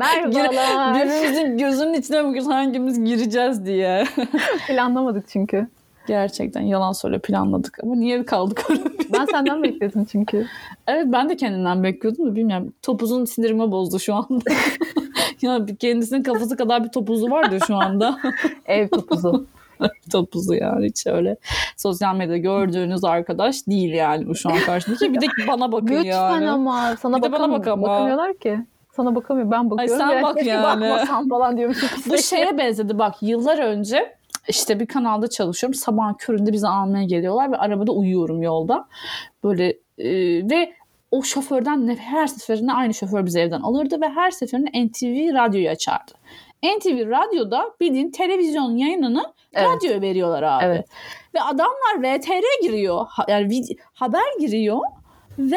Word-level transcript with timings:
Merhabalar. 0.00 0.94
Birbirimizin 0.94 1.58
gözünün 1.58 1.94
içine 1.94 2.24
bakıyoruz 2.24 2.50
hangimiz 2.50 3.04
gireceğiz 3.04 3.66
diye. 3.66 4.04
Planlamadık 4.68 5.28
çünkü. 5.28 5.66
Gerçekten 6.06 6.60
yalan 6.60 6.92
söyle 6.92 7.18
planladık 7.18 7.78
ama 7.82 7.94
niye 7.94 8.24
kaldık? 8.24 8.66
Ben 9.12 9.24
senden 9.24 9.62
bekledim 9.62 10.04
çünkü. 10.04 10.46
Evet 10.86 11.04
ben 11.08 11.28
de 11.28 11.36
kendimden 11.36 11.82
bekliyordum 11.82 12.26
da 12.30 12.36
bilmiyorum. 12.36 12.72
Topuzun 12.82 13.24
sinirimi 13.24 13.70
bozdu 13.70 13.98
şu 13.98 14.14
anda. 14.14 14.50
ya 15.42 15.66
kendisinin 15.80 16.22
kafası 16.22 16.56
kadar 16.56 16.84
bir 16.84 16.88
topuzu 16.88 17.30
vardı 17.30 17.58
şu 17.66 17.76
anda. 17.76 18.18
Ev 18.66 18.88
topuzu. 18.88 19.46
topuzu 20.12 20.54
yani 20.54 20.86
hiç 20.86 21.06
öyle 21.06 21.36
sosyal 21.76 22.14
medyada 22.14 22.36
gördüğünüz 22.36 23.04
arkadaş 23.04 23.66
değil 23.66 23.92
yani 23.94 24.26
bu 24.26 24.34
şu 24.34 24.48
an 24.50 24.58
karşımdaki. 24.66 25.12
Bir 25.14 25.20
de 25.20 25.26
bana 25.48 25.72
bakın 25.72 25.86
Lütfen 25.88 26.04
yani. 26.10 26.50
ama 26.50 26.96
sana 27.02 27.16
Bir 27.16 27.22
de 27.22 27.32
bana 27.32 27.42
bakam- 27.42 27.52
bak 27.60 27.68
ama. 27.68 27.82
bakamıyorlar 27.82 28.34
ki. 28.34 28.58
Sana 29.00 29.14
bakamıyor. 29.14 29.50
Ben 29.50 29.70
bakıyorum. 29.70 29.98
sen 29.98 30.18
ve 30.18 30.22
bak 30.22 30.46
yani. 30.46 30.62
bakmasam 30.62 31.28
falan 31.28 31.56
diyormuşum. 31.56 31.88
Bu 32.08 32.18
şeye 32.18 32.58
benzedi 32.58 32.98
bak 32.98 33.14
yıllar 33.22 33.58
önce 33.58 34.16
işte 34.48 34.80
bir 34.80 34.86
kanalda 34.86 35.28
çalışıyorum. 35.30 35.74
Sabahın 35.74 36.14
köründe 36.14 36.52
bizi 36.52 36.68
almaya 36.68 37.04
geliyorlar 37.04 37.52
ve 37.52 37.56
arabada 37.56 37.92
uyuyorum 37.92 38.42
yolda. 38.42 38.88
Böyle 39.44 39.68
e, 39.98 40.10
ve 40.50 40.72
o 41.10 41.22
şoförden 41.22 41.86
ne- 41.86 41.96
her 41.96 42.26
seferinde 42.26 42.72
aynı 42.72 42.94
şoför 42.94 43.26
bizi 43.26 43.40
evden 43.40 43.60
alırdı 43.60 44.00
ve 44.00 44.08
her 44.08 44.30
seferinde 44.30 44.70
NTV 44.86 45.34
radyoyu 45.34 45.68
açardı. 45.68 46.12
NTV 46.64 47.10
radyoda 47.10 47.64
bildiğin 47.80 48.10
televizyon 48.10 48.76
yayınını 48.76 49.32
Evet. 49.54 49.68
radyoya 49.68 50.00
veriyorlar 50.00 50.42
abi. 50.42 50.64
Evet. 50.64 50.86
Ve 51.34 51.42
adamlar 51.42 51.98
VTR 52.02 52.62
giriyor. 52.62 53.06
Ha- 53.08 53.24
Yani 53.28 53.62
haber 53.94 54.38
giriyor 54.40 54.78
ve 55.38 55.56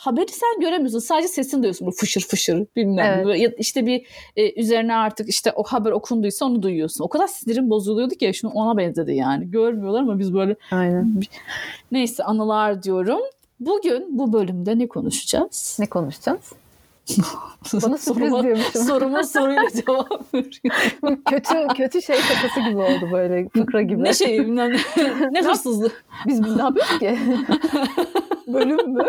haberi 0.00 0.32
sen 0.32 0.60
göremiyorsun. 0.60 0.98
Sadece 0.98 1.28
sesini 1.28 1.62
duyuyorsun. 1.62 1.86
Bu 1.86 1.90
fışır 1.90 2.20
fışır 2.20 2.66
bilmem. 2.76 3.14
Evet. 3.14 3.26
Böyle 3.26 3.54
işte 3.58 3.86
bir 3.86 4.06
e, 4.36 4.60
üzerine 4.60 4.94
artık 4.94 5.28
işte 5.28 5.52
o 5.56 5.62
haber 5.62 5.90
okunduysa 5.90 6.46
onu 6.46 6.62
duyuyorsun. 6.62 7.04
O 7.04 7.08
kadar 7.08 7.26
sinirim 7.26 7.70
bozuluyordu 7.70 8.14
ki 8.14 8.32
şunu 8.34 8.50
ona 8.50 8.76
benzedi 8.76 9.12
yani. 9.12 9.50
Görmüyorlar 9.50 10.00
ama 10.00 10.18
biz 10.18 10.34
böyle 10.34 10.56
Aynen. 10.70 11.20
neyse 11.92 12.24
anılar 12.24 12.82
diyorum. 12.82 13.20
Bugün 13.60 14.18
bu 14.18 14.32
bölümde 14.32 14.78
ne 14.78 14.88
konuşacağız? 14.88 15.76
Ne 15.80 15.86
konuşacağız? 15.86 16.52
Bana 17.72 17.98
sürpriz 17.98 18.28
Soruma- 18.28 18.42
diyormuşum. 18.42 18.82
Soruma 18.82 19.22
soruyla 19.22 19.70
cevap 19.70 20.34
veriyorum. 20.34 21.22
kötü 21.30 21.54
kötü 21.76 22.02
şey 22.02 22.16
şakası 22.16 22.60
gibi 22.60 22.78
oldu 22.78 23.08
böyle 23.12 23.48
fıkra 23.48 23.82
gibi. 23.82 24.04
ne 24.04 24.14
şey 24.14 24.56
ne, 24.56 24.68
ne 25.30 25.42
hırsızlığı. 25.44 25.90
Biz 26.26 26.40
ne 26.40 26.62
yapıyoruz 26.62 26.98
ki? 26.98 27.18
Bölüm 28.46 28.92
mü? 28.94 29.04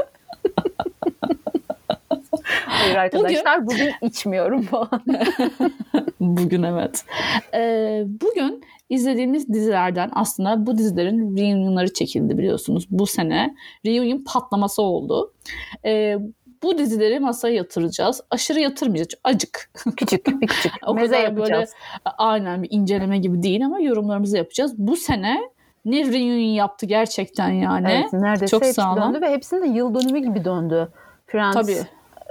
Hayır 2.66 2.95
arkadaşlar 2.95 3.66
bugün, 3.66 3.91
içmiyorum 4.02 4.61
falan. 4.61 5.03
Bugün 6.19 6.63
evet. 6.63 7.05
Ee, 7.53 8.03
bugün 8.21 8.63
izlediğimiz 8.89 9.49
dizilerden 9.53 10.09
aslında 10.13 10.65
bu 10.65 10.77
dizilerin 10.77 11.38
reunionları 11.38 11.93
çekildi 11.93 12.38
biliyorsunuz. 12.38 12.88
Bu 12.89 13.08
sene 13.08 13.55
reunion 13.86 14.23
patlaması 14.33 14.81
oldu. 14.81 15.33
Ee, 15.86 16.17
bu 16.64 16.78
dizileri 16.78 17.20
masaya 17.20 17.56
yatıracağız. 17.56 18.22
Aşırı 18.30 18.59
yatırmayacağız. 18.59 19.22
Acık. 19.23 19.70
Küçük 19.98 20.28
bir 20.28 20.48
küçük. 20.48 20.72
O 20.88 20.94
Meze 20.95 21.08
kadar 21.16 21.23
yapacağız. 21.23 21.73
Aynen 22.17 22.64
bir 22.64 22.67
inceleme 22.72 23.17
gibi 23.17 23.44
değil 23.44 23.66
ama 23.66 23.80
yorumlarımızı 23.80 24.38
yapacağız. 24.38 24.73
Bu 24.78 24.95
sene 24.95 25.38
ne 25.86 26.06
reunion 26.06 26.54
yaptı 26.54 26.86
gerçekten 26.86 27.50
yani. 27.50 27.88
Evet 27.92 28.14
neredeyse 28.14 28.48
Çok 28.52 28.62
hepsi 28.64 28.73
sağlam. 28.73 29.14
döndü 29.14 29.26
ve 29.26 29.32
hepsinin 29.32 29.61
de 29.61 29.67
yıl 29.67 29.95
dönümü 29.95 30.20
gibi 30.20 30.45
döndü. 30.45 30.92
Friends, 31.27 31.54
Tabii. 31.54 31.77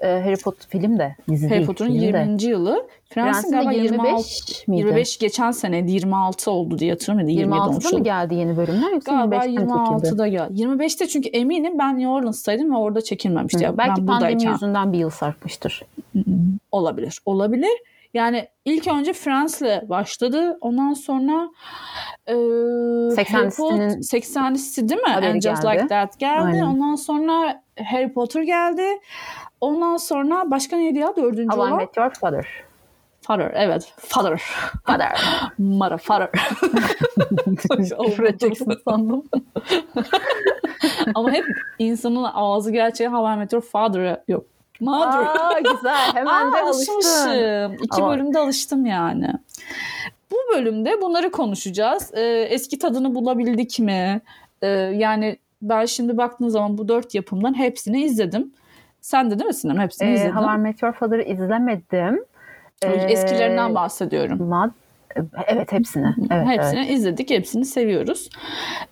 E, 0.00 0.06
Harry 0.24 0.36
Potter 0.36 0.66
film 0.68 0.98
de 0.98 1.16
dizi 1.30 1.48
Harry 1.48 1.66
Potter'ın 1.66 1.90
film 1.90 2.12
de. 2.12 2.18
20. 2.18 2.42
yılı. 2.42 2.86
De 3.16 3.20
galiba 3.50 3.72
25 3.72 3.82
26 3.82 4.26
miydi? 4.70 4.80
25 4.80 5.18
geçen 5.18 5.50
seneydi 5.50 5.92
26 5.92 6.50
oldu 6.50 6.78
diye 6.78 6.90
hatırlıyorum. 6.92 7.28
ya 7.28 7.36
da 7.36 7.40
27 7.40 7.60
olmuş 7.60 7.84
26'da 7.84 7.98
mı 7.98 8.04
geldi 8.04 8.34
yeni 8.34 8.56
bölümler 8.56 8.92
yoksa 8.92 9.12
Galiba 9.12 9.36
25'te 9.36 9.48
mi 9.48 9.56
çekildi? 9.56 10.14
26'da 10.14 10.28
geldi. 10.28 10.62
25'te 10.62 11.08
çünkü 11.08 11.28
eminim 11.28 11.78
ben 11.78 11.94
New 11.98 12.08
Orleans'taydım 12.08 12.70
ve 12.72 12.76
orada 12.76 13.00
çekilmemişti. 13.00 13.68
Hı, 13.68 13.78
Belki 13.78 13.78
ben 13.78 14.06
pandemi 14.06 14.08
buradayken. 14.08 14.52
yüzünden 14.52 14.92
bir 14.92 14.98
yıl 14.98 15.10
sarkmıştır. 15.10 15.82
Olabilir. 16.72 17.18
Olabilir. 17.26 17.70
Yani 18.14 18.48
ilk 18.64 18.88
önce 18.88 19.12
Friends'le 19.12 19.88
başladı. 19.88 20.58
Ondan 20.60 20.92
sonra 20.92 21.48
e, 22.26 22.34
80 23.14 23.38
Harry 23.38 23.46
Potter- 23.48 23.86
listinin 23.86 24.00
80 24.00 24.54
listi 24.54 24.88
değil 24.88 25.00
mi? 25.00 25.08
And 25.26 25.40
Just 25.40 25.62
geldi. 25.62 25.74
Like 25.76 25.86
That 25.86 26.18
geldi. 26.18 26.42
Aynen. 26.44 26.62
Ondan 26.62 26.94
sonra 26.94 27.62
Harry 27.84 28.12
Potter 28.12 28.42
geldi. 28.42 28.82
Ondan 29.60 29.96
sonra 29.96 30.50
başka 30.50 30.76
neydi 30.76 30.98
ya? 30.98 31.16
Dördüncü 31.16 31.56
How 31.56 31.62
I 31.62 31.68
olan? 31.68 31.76
Met 31.76 31.96
Your 31.96 32.10
Father. 32.10 32.46
Father. 33.20 33.52
Evet. 33.54 33.92
Father. 33.98 34.42
Father. 34.86 35.20
Mara 35.58 35.96
Father. 35.96 36.30
Küfür 37.68 38.24
edeceksin 38.24 38.72
sandım. 38.84 39.24
Ama 41.14 41.30
hep 41.32 41.44
insanın 41.78 42.26
ağzı 42.34 42.72
gerçeği 42.72 43.10
How 43.10 43.34
I 43.34 43.36
Met 43.36 43.52
Your 43.52 43.62
Father'a 43.62 44.24
yok. 44.28 44.44
Mother. 44.80 45.18
Aa 45.18 45.60
güzel. 45.60 46.14
Hemen 46.14 46.50
Aa, 46.50 46.52
de 46.52 46.60
alışmışım. 46.60 47.74
İki 47.84 48.02
Ama- 48.02 48.10
bölümde 48.10 48.38
alıştım 48.38 48.86
yani. 48.86 49.32
Bu 50.30 50.36
bölümde 50.54 51.02
bunları 51.02 51.30
konuşacağız. 51.30 52.10
Ee, 52.14 52.46
eski 52.50 52.78
tadını 52.78 53.14
bulabildik 53.14 53.78
mi? 53.78 54.20
Ee, 54.62 54.68
yani 54.68 55.38
ben 55.62 55.84
şimdi 55.86 56.16
baktığım 56.16 56.50
zaman 56.50 56.78
bu 56.78 56.88
dört 56.88 57.14
yapımdan 57.14 57.58
hepsini 57.58 58.02
izledim. 58.02 58.52
Sen 59.00 59.30
de 59.30 59.38
değil 59.38 59.46
mi 59.46 59.54
Sinem? 59.54 59.78
Hepsini 59.78 60.10
Ee, 60.10 60.14
izledin. 60.14 60.32
How 60.32 60.54
I 60.54 60.58
Met 60.58 60.82
Your 60.82 60.92
Father'ı 60.94 61.22
izlemedim. 61.22 62.24
Ee, 62.82 62.88
Eskilerinden 62.88 63.74
bahsediyorum. 63.74 64.38
Mad- 64.50 64.70
Evet 65.46 65.72
hepsini. 65.72 66.14
Evet, 66.30 66.46
hepsini 66.48 66.80
evet. 66.80 66.90
izledik, 66.90 67.30
hepsini 67.30 67.64
seviyoruz. 67.64 68.30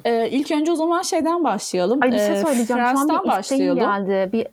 Ee, 0.04 0.28
ilk 0.30 0.50
önce 0.50 0.72
o 0.72 0.74
zaman 0.74 1.02
şeyden 1.02 1.44
başlayalım. 1.44 1.98
Ay 2.02 2.12
bir 2.12 2.18
şey 2.18 2.32
Ee, 2.32 2.42
söyleyeceğim. 2.44 2.82
Şu 2.82 2.88
an 2.88 2.94
Friends'ten 2.94 3.08
bir 3.08 3.40
isteğim 3.40 3.76
başlayalım. 3.76 4.06
geldi. 4.06 4.32
Bir 4.32 4.46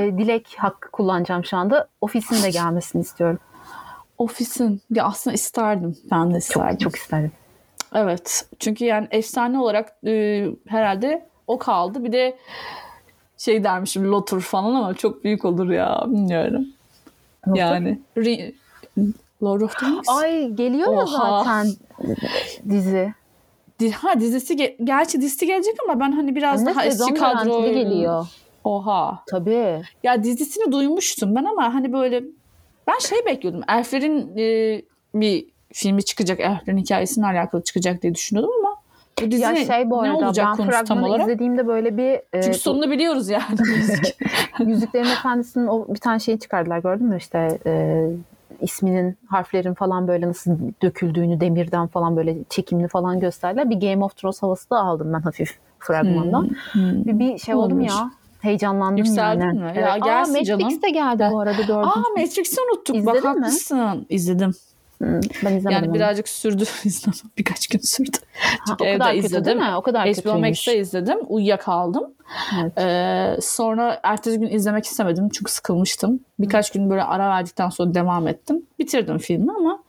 e, 0.00 0.18
dilek 0.18 0.54
hakkı 0.58 0.90
kullanacağım 0.90 1.44
şu 1.44 1.56
anda. 1.56 1.88
Ofisin 2.00 2.42
de 2.42 2.50
gelmesini 2.50 3.02
istiyorum. 3.02 3.38
Ofisin. 4.18 4.80
Ya 4.90 5.04
aslında 5.04 5.34
isterdim. 5.34 5.96
Ben 6.10 6.34
de 6.34 6.38
isterdim. 6.38 6.70
Çok 6.76 6.80
çok 6.80 6.96
isterim. 6.96 7.32
Evet. 7.94 8.44
Çünkü 8.58 8.84
yani 8.84 9.08
efsane 9.10 9.58
olarak 9.58 9.92
e, 10.06 10.44
herhalde 10.68 11.28
o 11.46 11.58
kaldı. 11.58 12.04
Bir 12.04 12.12
de 12.12 12.36
şey 13.38 13.64
dermişim 13.64 14.10
Lotur 14.12 14.40
falan 14.40 14.74
ama 14.74 14.94
çok 14.94 15.24
büyük 15.24 15.44
olur 15.44 15.70
ya. 15.70 16.04
Bilmiyorum. 16.06 16.66
Lotur? 17.48 17.58
Yani 17.60 17.98
Re- 18.16 18.52
Lord 19.42 19.60
of 19.60 19.78
the 19.78 19.86
Rings. 19.86 20.08
Ay 20.08 20.48
geliyor 20.48 20.92
ya 20.92 20.98
Oha. 21.04 21.44
zaten 21.44 21.72
dizi. 22.68 23.12
Di- 23.80 23.90
Ha 23.90 24.20
dizisi 24.20 24.54
ge- 24.54 24.84
gerçi 24.84 25.20
dizisi 25.20 25.46
gelecek 25.46 25.74
ama 25.88 26.00
ben 26.00 26.12
hani 26.12 26.36
biraz 26.36 26.60
Hem 26.60 26.66
daha 26.66 26.84
eski 26.84 27.14
kadro 27.14 27.62
geliyor. 27.64 28.26
Oha. 28.64 29.22
Tabii. 29.30 29.82
Ya 30.02 30.24
dizisini 30.24 30.72
duymuştum 30.72 31.34
ben 31.34 31.44
ama 31.44 31.74
hani 31.74 31.92
böyle 31.92 32.24
ben 32.86 32.98
şey 32.98 33.18
bekliyordum. 33.26 33.62
Elflerin 33.68 34.36
e, 34.38 34.82
bir 35.14 35.46
filmi 35.72 36.04
çıkacak. 36.04 36.40
Elflerin 36.40 36.78
hikayesiyle 36.78 37.26
alakalı 37.26 37.62
çıkacak 37.64 38.02
diye 38.02 38.14
düşünüyordum 38.14 38.52
ama 38.64 38.65
bu 39.22 39.30
dizi 39.30 39.42
Ya 39.42 39.56
şey 39.56 39.90
bu 39.90 40.02
ne 40.02 40.10
arada 40.10 40.26
olacak 40.26 40.46
ben 40.50 40.56
konusu 40.56 40.84
tam 40.84 41.02
olarak? 41.02 41.22
izlediğimde 41.22 41.66
böyle 41.66 41.96
bir 41.96 42.38
e, 42.38 42.42
Çünkü 42.42 42.58
sonunu 42.58 42.90
biliyoruz 42.90 43.28
yani. 43.28 43.44
Yüzüklerin 44.70 45.04
Efendisi'nin 45.10 45.66
o 45.66 45.86
bir 45.94 45.98
tane 46.00 46.18
şeyi 46.18 46.38
çıkardılar 46.38 46.78
gördün 46.78 47.06
mü 47.06 47.16
işte 47.16 47.58
e, 47.66 48.06
isminin 48.60 49.16
harflerin 49.26 49.74
falan 49.74 50.08
böyle 50.08 50.28
nasıl 50.28 50.50
döküldüğünü 50.82 51.40
demirden 51.40 51.86
falan 51.86 52.16
böyle 52.16 52.36
çekimli 52.50 52.88
falan 52.88 53.20
gösterdiler. 53.20 53.70
Bir 53.70 53.80
Game 53.90 54.04
of 54.04 54.16
Thrones 54.16 54.42
havası 54.42 54.70
da 54.70 54.76
aldım 54.78 55.12
ben 55.12 55.20
hafif 55.20 55.58
fragmandan. 55.78 56.48
Hmm. 56.72 57.04
Bir, 57.04 57.18
bir 57.18 57.38
şey 57.38 57.54
oldum 57.54 57.72
Olabilir. 57.78 57.90
ya. 57.90 58.10
Heyecanlandım 58.40 58.96
Yükseldin 58.96 59.40
yani. 59.40 59.58
mi? 59.58 59.66
Evet. 59.74 59.82
Ya 59.82 59.92
Aa, 59.92 59.98
gelsin 59.98 60.32
Matrix 60.32 60.48
canım. 60.48 60.82
de 60.82 60.90
geldi 60.90 61.28
bu 61.32 61.40
arada 61.40 61.58
dördüncü. 61.58 61.76
Aa 61.76 62.02
Matrix'i 62.16 62.60
unuttuk. 62.60 62.96
İzledin 62.96 63.06
Bak 63.24 63.36
mi? 63.36 63.40
haklısın. 63.42 64.06
İzledim. 64.08 64.52
Hmm, 64.98 65.20
ben 65.44 65.54
izlemedim 65.56 65.70
Yani 65.70 65.86
onu. 65.86 65.94
birazcık 65.94 66.28
sürdü. 66.28 66.64
Birkaç 67.38 67.66
gün 67.68 67.78
sürdü. 67.78 68.16
Ha, 68.40 68.74
o 68.74 68.76
kadar 68.76 68.88
evde 68.88 69.04
kötü 69.14 69.26
izledim. 69.26 69.44
değil 69.44 69.56
mi? 69.56 69.76
O 69.76 69.82
kadar 69.82 70.06
HBO 70.08 70.14
kötüymüş. 70.14 70.40
Max'te 70.48 70.78
izledim. 70.78 71.18
Uyuyakaldım. 71.26 72.14
Evet. 72.62 72.78
Ee, 72.78 73.36
sonra 73.40 74.00
ertesi 74.02 74.38
gün 74.40 74.48
izlemek 74.50 74.84
istemedim. 74.84 75.28
Çünkü 75.28 75.52
sıkılmıştım. 75.52 76.20
Birkaç 76.38 76.70
gün 76.72 76.90
böyle 76.90 77.02
ara 77.02 77.28
verdikten 77.28 77.68
sonra 77.68 77.94
devam 77.94 78.28
ettim. 78.28 78.62
Bitirdim 78.78 79.18
filmi 79.18 79.52
ama 79.52 79.82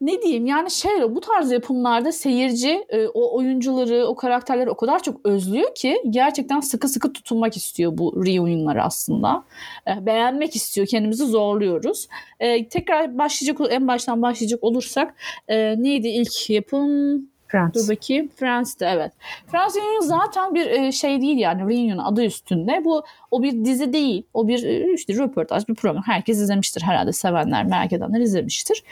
ne 0.00 0.22
diyeyim 0.22 0.46
yani 0.46 0.70
şey 0.70 0.90
bu 1.08 1.20
tarz 1.20 1.52
yapımlarda 1.52 2.12
seyirci 2.12 2.84
e, 2.88 3.06
o 3.06 3.36
oyuncuları, 3.36 4.06
o 4.06 4.14
karakterleri 4.14 4.70
o 4.70 4.76
kadar 4.76 5.02
çok 5.02 5.26
özlüyor 5.26 5.74
ki 5.74 6.02
gerçekten 6.10 6.60
sıkı 6.60 6.88
sıkı 6.88 7.12
tutunmak 7.12 7.56
istiyor 7.56 7.92
bu 7.98 8.26
reunionları 8.26 8.82
aslında. 8.82 9.44
E, 9.88 10.06
beğenmek 10.06 10.56
istiyor, 10.56 10.86
kendimizi 10.86 11.26
zorluyoruz. 11.26 12.08
E, 12.40 12.68
tekrar 12.68 13.18
başlayacak 13.18 13.58
en 13.70 13.88
baştan 13.88 14.22
başlayacak 14.22 14.64
olursak 14.64 15.14
e, 15.48 15.82
neydi 15.82 16.08
ilk 16.08 16.50
yapım? 16.50 17.22
Friends. 17.48 17.74
Dur 17.74 17.94
bakayım. 17.94 18.28
Friends'te 18.28 18.86
evet. 18.86 19.12
Friends 19.46 19.76
Reunion 19.76 20.00
zaten 20.00 20.54
bir 20.54 20.66
e, 20.66 20.92
şey 20.92 21.20
değil 21.20 21.38
yani 21.38 21.62
Reunion 21.62 21.98
adı 21.98 22.24
üstünde. 22.24 22.84
Bu 22.84 23.02
O 23.36 23.42
bir 23.42 23.64
dizi 23.64 23.92
değil. 23.92 24.22
O 24.34 24.48
bir 24.48 24.64
e, 24.64 24.92
işte 24.94 25.14
röportaj, 25.14 25.68
bir 25.68 25.74
program. 25.74 26.02
Herkes 26.06 26.38
izlemiştir 26.38 26.82
herhalde. 26.82 27.12
Sevenler, 27.12 27.64
merak 27.64 27.92
edenler 27.92 28.20
izlemiştir. 28.20 28.82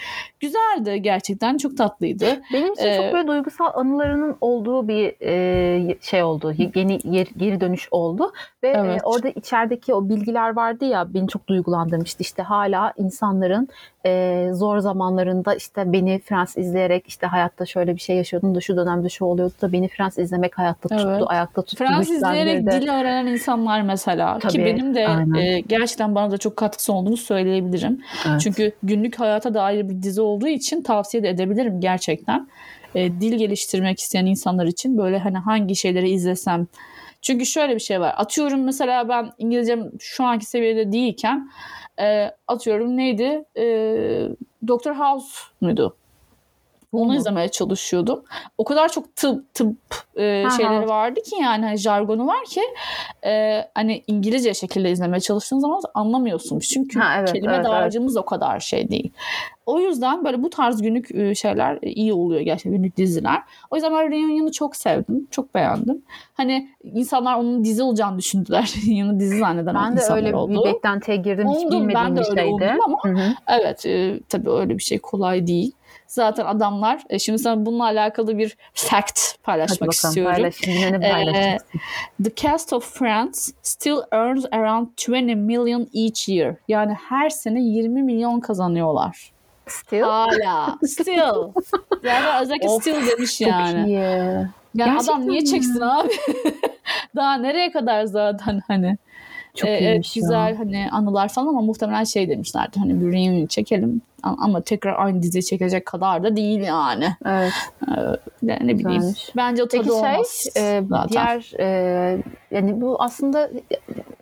Güzeldi 0.40 1.02
gerçekten. 1.02 1.56
Çok 1.58 1.76
tatlıydı. 1.76 2.26
Benim 2.52 2.72
için 2.72 2.84
Ee, 2.84 2.96
çok 2.96 3.12
böyle 3.12 3.28
duygusal 3.28 3.70
anılarının 3.74 4.36
olduğu 4.40 4.88
bir 4.88 5.14
e, 5.22 5.96
şey 6.00 6.22
oldu. 6.22 6.54
Yeni 6.74 6.98
yer- 7.04 7.28
geri 7.36 7.60
dönüş 7.60 7.88
oldu. 7.90 8.32
Ve 8.62 8.68
e, 8.68 8.72
Evet. 8.76 9.00
orada 9.04 9.28
içerideki 9.28 9.94
o 9.94 10.08
bilgiler 10.08 10.56
vardı 10.56 10.84
ya 10.84 11.14
beni 11.14 11.28
çok 11.28 11.46
duygulandırmıştı. 11.48 12.22
İşte 12.22 12.42
hala 12.42 12.92
insanların 12.96 13.68
e, 14.06 14.48
zor 14.52 14.78
zamanlarında 14.78 15.54
işte 15.54 15.92
beni 15.92 16.20
Frans 16.24 16.56
izleyerek 16.56 17.06
işte 17.06 17.26
hayatta 17.26 17.66
şöyle 17.66 17.94
bir 17.94 18.00
şey 18.00 18.16
yaşıyordum 18.16 18.54
da 18.54 18.60
şu 18.60 18.76
dönemde 18.76 19.08
şu 19.08 19.24
oluyordu 19.24 19.54
da 19.62 19.72
beni 19.72 19.88
Frans 19.88 20.18
izlemek 20.18 20.58
hayatta 20.58 20.88
tuttu, 20.88 21.08
Evet. 21.10 21.22
ayakta 21.26 21.62
tuttu. 21.62 21.84
Fransız 21.84 22.16
izleyerek 22.16 22.66
dil 22.66 22.88
öğrenen 22.88 23.26
insanlar 23.26 23.82
mesela 23.82 24.33
ki 24.40 24.48
Tabii, 24.48 24.64
benim 24.64 24.94
de 24.94 25.08
aynen. 25.08 25.34
e, 25.34 25.60
gerçekten 25.60 26.14
bana 26.14 26.30
da 26.30 26.38
çok 26.38 26.56
katkısı 26.56 26.92
olduğunu 26.92 27.16
söyleyebilirim. 27.16 28.00
Evet. 28.28 28.40
Çünkü 28.40 28.72
günlük 28.82 29.20
hayata 29.20 29.54
dair 29.54 29.88
bir 29.88 30.02
dizi 30.02 30.20
olduğu 30.20 30.48
için 30.48 30.82
tavsiye 30.82 31.22
de 31.22 31.28
edebilirim 31.28 31.80
gerçekten. 31.80 32.48
E, 32.94 33.20
dil 33.20 33.38
geliştirmek 33.38 34.00
isteyen 34.00 34.26
insanlar 34.26 34.66
için 34.66 34.98
böyle 34.98 35.18
hani 35.18 35.38
hangi 35.38 35.76
şeyleri 35.76 36.10
izlesem. 36.10 36.66
Çünkü 37.22 37.46
şöyle 37.46 37.74
bir 37.74 37.80
şey 37.80 38.00
var. 38.00 38.14
Atıyorum 38.16 38.64
mesela 38.64 39.08
ben 39.08 39.32
İngilizcem 39.38 39.90
şu 40.00 40.24
anki 40.24 40.46
seviyede 40.46 40.92
değilken 40.92 41.50
e, 42.00 42.30
atıyorum 42.48 42.96
neydi? 42.96 43.44
E, 43.56 43.64
Doctor 44.68 44.94
House 44.94 45.28
muydu? 45.60 45.96
Onu 46.98 47.16
izlemeye 47.16 47.48
çalışıyordum. 47.48 48.22
O 48.58 48.64
kadar 48.64 48.88
çok 48.88 49.16
tıp 49.16 49.54
tıp 49.54 49.76
e, 50.16 50.44
Aha. 50.46 50.56
şeyleri 50.56 50.88
vardı 50.88 51.20
ki 51.22 51.36
yani 51.42 51.64
hani 51.64 51.76
jargonu 51.76 52.26
var 52.26 52.44
ki 52.44 52.60
e, 53.26 53.64
hani 53.74 54.02
İngilizce 54.06 54.54
şekilde 54.54 54.90
izlemeye 54.90 55.20
çalıştığın 55.20 55.58
zaman 55.58 55.80
anlamıyorsun. 55.94 56.58
Çünkü 56.58 57.00
Ha, 57.00 57.16
evet, 57.18 57.32
kelime 57.32 57.54
evet, 57.54 57.64
dağarcığımız 57.64 58.16
o 58.16 58.24
kadar 58.24 58.60
şey 58.60 58.88
değil. 58.90 59.10
O 59.66 59.80
yüzden 59.80 60.24
böyle 60.24 60.42
bu 60.42 60.50
tarz 60.50 60.82
günlük 60.82 61.14
e, 61.14 61.34
şeyler 61.34 61.78
iyi 61.82 62.12
oluyor 62.12 62.40
gerçekten 62.40 62.72
günlük 62.72 62.96
diziler. 62.96 63.42
O 63.70 63.76
yüzden 63.76 63.92
ben 63.92 64.10
Reunion'u 64.10 64.52
çok 64.52 64.76
sevdim. 64.76 65.26
Çok 65.30 65.54
beğendim. 65.54 66.02
Hani 66.34 66.68
insanlar 66.84 67.34
onun 67.34 67.64
dizi 67.64 67.82
olacağını 67.82 68.18
düşündüler. 68.18 68.74
Reunion'u 68.86 69.20
dizi 69.20 69.38
zanneden 69.38 69.74
Ben 69.74 69.96
de 69.96 70.00
insanlar 70.00 70.22
öyle 70.22 70.36
oldu. 70.36 70.64
bir 70.64 70.74
beklentiye 70.74 71.16
girdim. 71.16 71.48
Hiç 71.50 71.56
Oldum, 71.56 71.70
bilmediğim 71.70 71.94
ben 71.94 72.16
de 72.16 72.20
bir 72.20 72.26
öyle 72.30 72.40
şeydi. 72.40 72.52
oldum 72.54 72.80
ama 72.84 72.98
Hı 73.02 73.08
hı. 73.08 73.34
Evet 73.48 73.86
e, 73.86 74.20
tabii 74.28 74.50
öyle 74.50 74.78
bir 74.78 74.82
şey 74.82 74.98
kolay 74.98 75.46
değil. 75.46 75.72
Zaten 76.06 76.44
adamlar 76.46 77.02
e, 77.10 77.18
şimdi 77.18 77.38
sana 77.38 77.66
bununla 77.66 77.84
alakalı 77.84 78.38
bir 78.38 78.56
fact 78.74 79.20
Hadi 79.20 79.42
paylaşmak 79.42 79.80
bakalım 79.80 79.92
istiyorum. 79.92 80.32
paylaş. 80.34 80.56
Yine 80.66 81.00
ne 81.00 81.06
Ee, 81.06 81.10
paylaşacaksın? 81.10 81.80
The 82.24 82.30
cast 82.36 82.72
of 82.72 82.98
Friends 82.98 83.50
still 83.62 83.96
earns 84.12 84.44
around 84.52 84.88
20 85.08 85.34
million 85.36 85.88
each 85.94 86.28
year. 86.28 86.54
Yani 86.68 86.92
her 87.08 87.30
sene 87.30 87.60
20 87.60 88.02
milyon 88.02 88.40
kazanıyorlar. 88.40 89.32
Still. 89.66 90.02
Hala. 90.02 90.78
Still. 90.86 91.52
Yani 92.04 92.42
özellikle 92.42 92.68
Of, 92.68 92.82
still 92.82 93.06
demiş 93.10 93.40
yani. 93.40 93.86
iyi. 93.88 93.92
Yani 93.94 94.48
Gerçekten 94.76 95.12
adam 95.14 95.28
niye 95.28 95.40
mi? 95.40 95.46
çeksin 95.46 95.80
abi? 95.80 96.08
Daha 97.16 97.34
nereye 97.36 97.72
kadar 97.72 98.04
zaten 98.04 98.62
hani. 98.68 98.96
Çok 99.56 99.68
Ee, 99.68 99.72
evet, 99.72 99.82
iyiymiş 99.82 100.16
ya. 100.16 100.20
güzel 100.20 100.56
hani 100.56 100.88
anılar 100.92 101.28
falan 101.28 101.46
ama 101.46 101.60
muhtemelen 101.60 102.04
şey 102.04 102.28
demişlerdi 102.28 102.78
hani 102.78 103.00
bir 103.00 103.06
reunion 103.06 103.46
çekelim 103.46 104.02
ama 104.24 104.60
tekrar 104.60 105.04
aynı 105.04 105.22
diziyi 105.22 105.44
çekecek 105.44 105.86
kadar 105.86 106.22
da 106.22 106.36
değil 106.36 106.60
yani. 106.60 107.16
Evet. 107.26 107.52
Ne, 108.42 108.58
ne 108.62 108.78
bileyim. 108.78 109.00
Güzelmiş. 109.00 109.30
Bence 109.36 109.62
o 109.62 109.68
tadı 109.68 109.82
Peki 109.82 109.94
şey, 109.94 109.98
olmaz 109.98 110.46
e, 110.56 110.82
zaten. 110.88 111.08
diğer 111.08 111.52
e, 111.60 112.22
yani 112.50 112.80
bu 112.80 112.96
aslında 113.02 113.50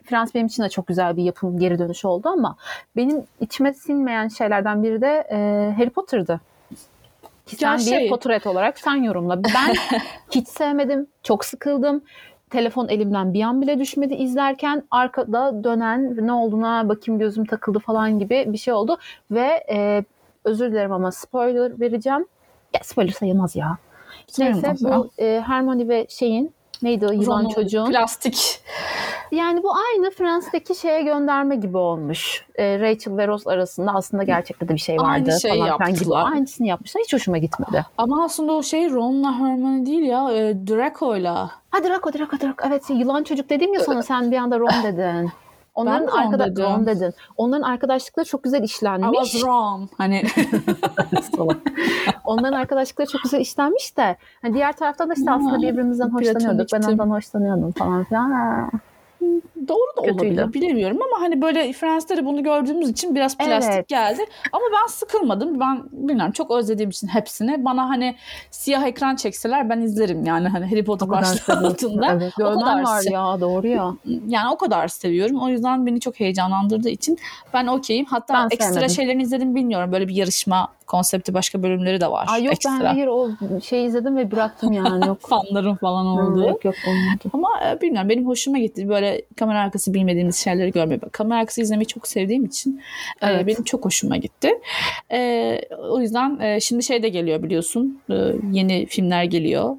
Frans 0.03 0.35
benim 0.35 0.47
için 0.47 0.63
de 0.63 0.69
çok 0.69 0.87
güzel 0.87 1.17
bir 1.17 1.23
yapım 1.23 1.59
geri 1.59 1.79
dönüşü 1.79 2.07
oldu 2.07 2.29
ama 2.29 2.55
benim 2.95 3.23
içime 3.39 3.73
sinmeyen 3.73 4.27
şeylerden 4.27 4.83
biri 4.83 5.01
de 5.01 5.27
e, 5.31 5.37
Harry 5.77 5.89
Potter'dı. 5.89 6.39
Ki 7.45 7.57
Ya 7.65 7.77
sen 7.79 7.91
şey- 7.91 8.03
bir 8.05 8.09
Potterhead 8.09 8.45
olarak 8.45 8.79
sen 8.79 8.95
yorumla. 8.95 9.43
Ben 9.43 9.75
hiç 10.31 10.47
sevmedim, 10.47 11.07
çok 11.23 11.45
sıkıldım. 11.45 12.03
Telefon 12.53 12.87
elimden 12.87 13.33
bir 13.33 13.41
an 13.41 13.61
bile 13.61 13.79
düşmedi 13.79 14.13
izlerken 14.13 14.83
arkada 14.91 15.63
dönen 15.63 16.27
ne 16.27 16.33
olduğuna 16.33 16.89
bakayım 16.89 17.19
gözüm 17.19 17.45
takıldı 17.45 17.79
falan 17.79 18.19
gibi 18.19 18.45
bir 18.47 18.57
şey 18.57 18.73
oldu 18.73 18.97
ve 19.31 19.63
e, 19.69 20.03
özür 20.43 20.71
dilerim 20.71 20.91
ama 20.91 21.11
spoiler 21.11 21.79
vereceğim. 21.79 22.25
Ya 22.73 22.79
spoiler 22.83 23.11
sayılmaz 23.11 23.55
ya. 23.55 23.77
Neyse 24.39 24.73
bu 24.81 25.09
e, 25.19 25.43
Hermione 25.45 25.87
ve 25.87 26.05
şeyin 26.09 26.53
neydi 26.83 27.07
o 27.07 27.11
yılan 27.11 27.39
Ron'un 27.43 27.49
çocuğun. 27.49 27.85
Plastik. 27.91 28.59
Yani 29.31 29.63
bu 29.63 29.71
aynı 29.75 30.11
Fransa'daki 30.11 30.75
şeye 30.75 31.01
gönderme 31.01 31.55
gibi 31.55 31.77
olmuş. 31.77 32.45
E, 32.55 32.79
Rachel 32.79 33.17
ve 33.17 33.27
Ross 33.27 33.47
arasında 33.47 33.91
aslında 33.95 34.23
gerçekte 34.23 34.67
de 34.67 34.73
bir 34.73 34.79
şey 34.79 34.97
vardı 34.97 35.09
Aynı 35.09 35.39
şeyi 35.39 35.53
falan 35.59 35.77
filan 35.77 35.77
gibi. 35.93 35.99
yaptılar. 35.99 36.31
Aynısını 36.33 36.67
yapmışlar. 36.67 37.03
Hiç 37.03 37.13
hoşuma 37.13 37.37
gitmedi. 37.37 37.85
Ama 37.97 38.23
aslında 38.23 38.53
o 38.53 38.63
şey 38.63 38.89
Ron'la 38.91 39.33
Hermione 39.39 39.85
değil 39.85 40.03
ya 40.03 40.31
e, 40.31 40.67
Draco'yla. 40.67 41.51
Ha 41.69 41.83
Draco, 41.83 42.13
Draco, 42.13 42.39
Draco. 42.39 42.67
Evet 42.67 42.83
yılan 42.89 43.23
çocuk 43.23 43.49
dedim 43.49 43.73
ya 43.73 43.79
sana 43.79 44.03
sen 44.03 44.31
bir 44.31 44.37
anda 44.37 44.59
Ron 44.59 44.83
dedin. 44.83 45.31
Onların 45.75 46.07
Ben 46.07 46.11
arkada 46.11 46.51
dedim. 46.51 46.63
Ron 46.63 46.85
dedin. 46.85 47.13
Onların 47.37 47.63
arkadaşlıkları 47.63 48.25
çok 48.25 48.43
güzel 48.43 48.61
I 48.61 48.65
işlenmiş. 48.65 49.19
was 49.19 49.31
wrong. 49.31 49.89
Hani. 49.97 50.23
Onların 52.25 52.53
arkadaşlıkları 52.59 53.09
çok 53.09 53.23
güzel 53.23 53.39
işlenmiş 53.39 53.97
de 53.97 54.17
hani 54.41 54.53
diğer 54.53 54.73
taraftan 54.73 55.09
da 55.09 55.13
işte 55.13 55.31
aslında 55.31 55.61
birbirimizden 55.61 56.09
hoşlanıyorduk. 56.09 56.67
Ben 56.73 56.81
ondan 56.81 57.09
hoşlanıyordum 57.09 57.71
falan 57.71 58.03
filan. 58.03 58.71
Doğru 59.67 59.97
da 59.97 60.01
Kötüydü. 60.01 60.23
olabilir 60.41 60.53
bilemiyorum 60.53 60.97
ama 61.01 61.21
hani 61.25 61.41
böyle 61.41 61.73
Fransa'da 61.73 62.17
da 62.17 62.25
bunu 62.25 62.43
gördüğümüz 62.43 62.89
için 62.89 63.15
biraz 63.15 63.37
plastik 63.37 63.73
Evet. 63.73 63.87
geldi. 63.87 64.25
Ama 64.51 64.63
ben 64.73 64.87
sıkılmadım. 64.87 65.59
Ben 65.59 65.83
bilmiyorum 65.91 66.31
çok 66.31 66.51
özlediğim 66.51 66.89
için 66.89 67.07
hepsini. 67.07 67.65
Bana 67.65 67.89
hani 67.89 68.15
siyah 68.51 68.83
ekran 68.83 69.15
çekseler 69.15 69.69
ben 69.69 69.81
izlerim 69.81 70.25
yani 70.25 70.47
hani 70.47 70.65
Harry 70.65 70.83
Potter 70.83 71.09
başlığı 71.09 71.53
altında. 71.67 72.11
Evet. 72.13 72.33
O 72.39 72.59
kadar 72.59 72.83
var 72.83 73.03
ya 73.11 73.41
doğru 73.41 73.67
ya. 73.67 73.93
yani 74.27 74.49
o 74.53 74.57
kadar 74.57 74.87
seviyorum. 74.87 75.37
O 75.41 75.49
yüzden 75.49 75.85
beni 75.85 75.99
çok 75.99 76.19
heyecanlandırdığı 76.19 76.89
için 76.89 77.17
ben 77.53 77.67
okeyim. 77.67 78.05
Hatta 78.05 78.33
Ben 78.33 78.45
ekstra 78.55 78.73
sevmedim. 78.73 78.89
şeylerini 78.95 79.21
izledim 79.23 79.55
bilmiyorum. 79.55 79.91
Böyle 79.91 80.07
bir 80.07 80.15
yarışma 80.15 80.67
konsepti 80.87 81.33
başka 81.33 81.63
bölümleri 81.63 82.01
de 82.01 82.11
var. 82.11 82.27
Ay 82.29 82.43
yok 82.43 82.53
ekstra. 82.53 82.71
ben 82.79 82.85
hayır 82.85 83.07
o 83.07 83.29
şeyi 83.63 83.87
izledim 83.87 84.17
ve 84.17 84.31
bıraktım 84.31 84.71
yani 84.71 85.07
yok. 85.07 85.17
Fanların 85.29 85.75
falan 85.75 86.05
oldu. 86.05 86.41
yok 86.47 86.65
yok 86.65 86.75
olmadı. 86.87 87.29
Ama 87.33 87.49
e, 87.69 87.81
bilmiyorum 87.81 88.09
benim 88.09 88.27
hoşuma 88.27 88.57
gitti. 88.57 88.89
Böyle 88.89 89.12
kamera 89.35 89.59
arkası 89.61 89.93
bilmediğimiz 89.93 90.35
şeyleri 90.35 90.71
görmeyi. 90.71 90.99
Kamera 91.11 91.39
arkası 91.39 91.61
izlemeyi 91.61 91.87
çok 91.87 92.07
sevdiğim 92.07 92.45
için 92.45 92.81
e, 93.21 93.27
Evet. 93.27 93.47
benim 93.47 93.63
çok 93.63 93.85
hoşuma 93.85 94.17
gitti. 94.17 94.49
E, 95.11 95.59
o 95.89 96.01
yüzden 96.01 96.39
e, 96.39 96.59
şimdi 96.59 96.83
şey 96.83 97.03
de 97.03 97.09
geliyor 97.09 97.43
biliyorsun. 97.43 98.01
E, 98.09 98.13
yeni 98.51 98.85
filmler 98.85 99.23
geliyor. 99.23 99.75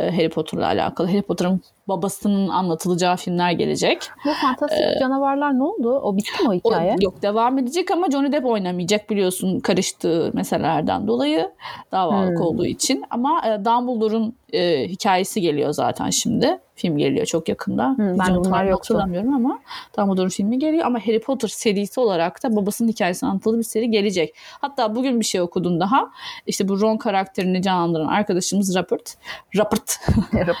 E, 0.00 0.10
Harry 0.10 0.28
Potter'la 0.28 0.66
alakalı. 0.66 1.08
Harry 1.08 1.22
Potter'ın 1.22 1.60
babasının 1.88 2.48
anlatılacağı 2.48 3.16
filmler 3.16 3.50
gelecek. 3.52 3.98
Bu 4.24 4.30
fantastik 4.32 4.98
canavarlar 5.00 5.58
ne 5.58 5.62
oldu? 5.62 6.00
O 6.00 6.16
bitti 6.16 6.42
mi 6.42 6.48
o 6.48 6.52
O, 6.52 6.54
hikaye? 6.54 6.96
yok 7.00 7.22
devam 7.22 7.58
edecek 7.58 7.90
ama 7.90 8.10
Johnny 8.10 8.32
Depp 8.32 8.46
oynamayacak 8.46 9.10
biliyorsun 9.10 9.60
karıştığı 9.60 10.30
meselelerden 10.34 11.06
dolayı 11.06 11.50
davalık 11.92 12.38
Hmm. 12.38 12.46
olduğu 12.46 12.66
için. 12.66 13.04
Ama 13.10 13.42
e, 13.46 13.64
Dumbledore'un 13.64 14.34
e, 14.52 14.88
hikayesi 14.88 15.40
geliyor 15.40 15.72
zaten 15.72 16.10
şimdi. 16.10 16.58
Film 16.74 16.98
geliyor 16.98 17.26
çok 17.26 17.48
yakında. 17.48 17.94
ben 17.98 18.20
Vizyonu 18.20 18.44
bunlar 18.44 18.64
yoktu. 18.64 18.94
hatırlamıyorum 18.94 19.34
ama 19.34 19.58
Dumbledore'un 19.98 20.28
filmi 20.28 20.58
geliyor. 20.58 20.86
Ama 20.86 20.98
Harry 20.98 21.20
Potter 21.20 21.48
serisi 21.48 22.00
olarak 22.00 22.42
da 22.42 22.56
babasının 22.56 22.88
hikayesi 22.88 23.26
anlatılı 23.26 23.58
bir 23.58 23.62
seri 23.62 23.90
gelecek. 23.90 24.34
Hatta 24.60 24.94
bugün 24.94 25.20
bir 25.20 25.24
şey 25.24 25.40
okudum 25.40 25.80
daha. 25.80 26.10
İşte 26.46 26.68
bu 26.68 26.80
Ron 26.80 26.96
karakterini 26.96 27.62
canlandıran 27.62 28.06
arkadaşımız 28.06 28.76
Rupert. 28.76 29.14
Rupert 29.56 29.96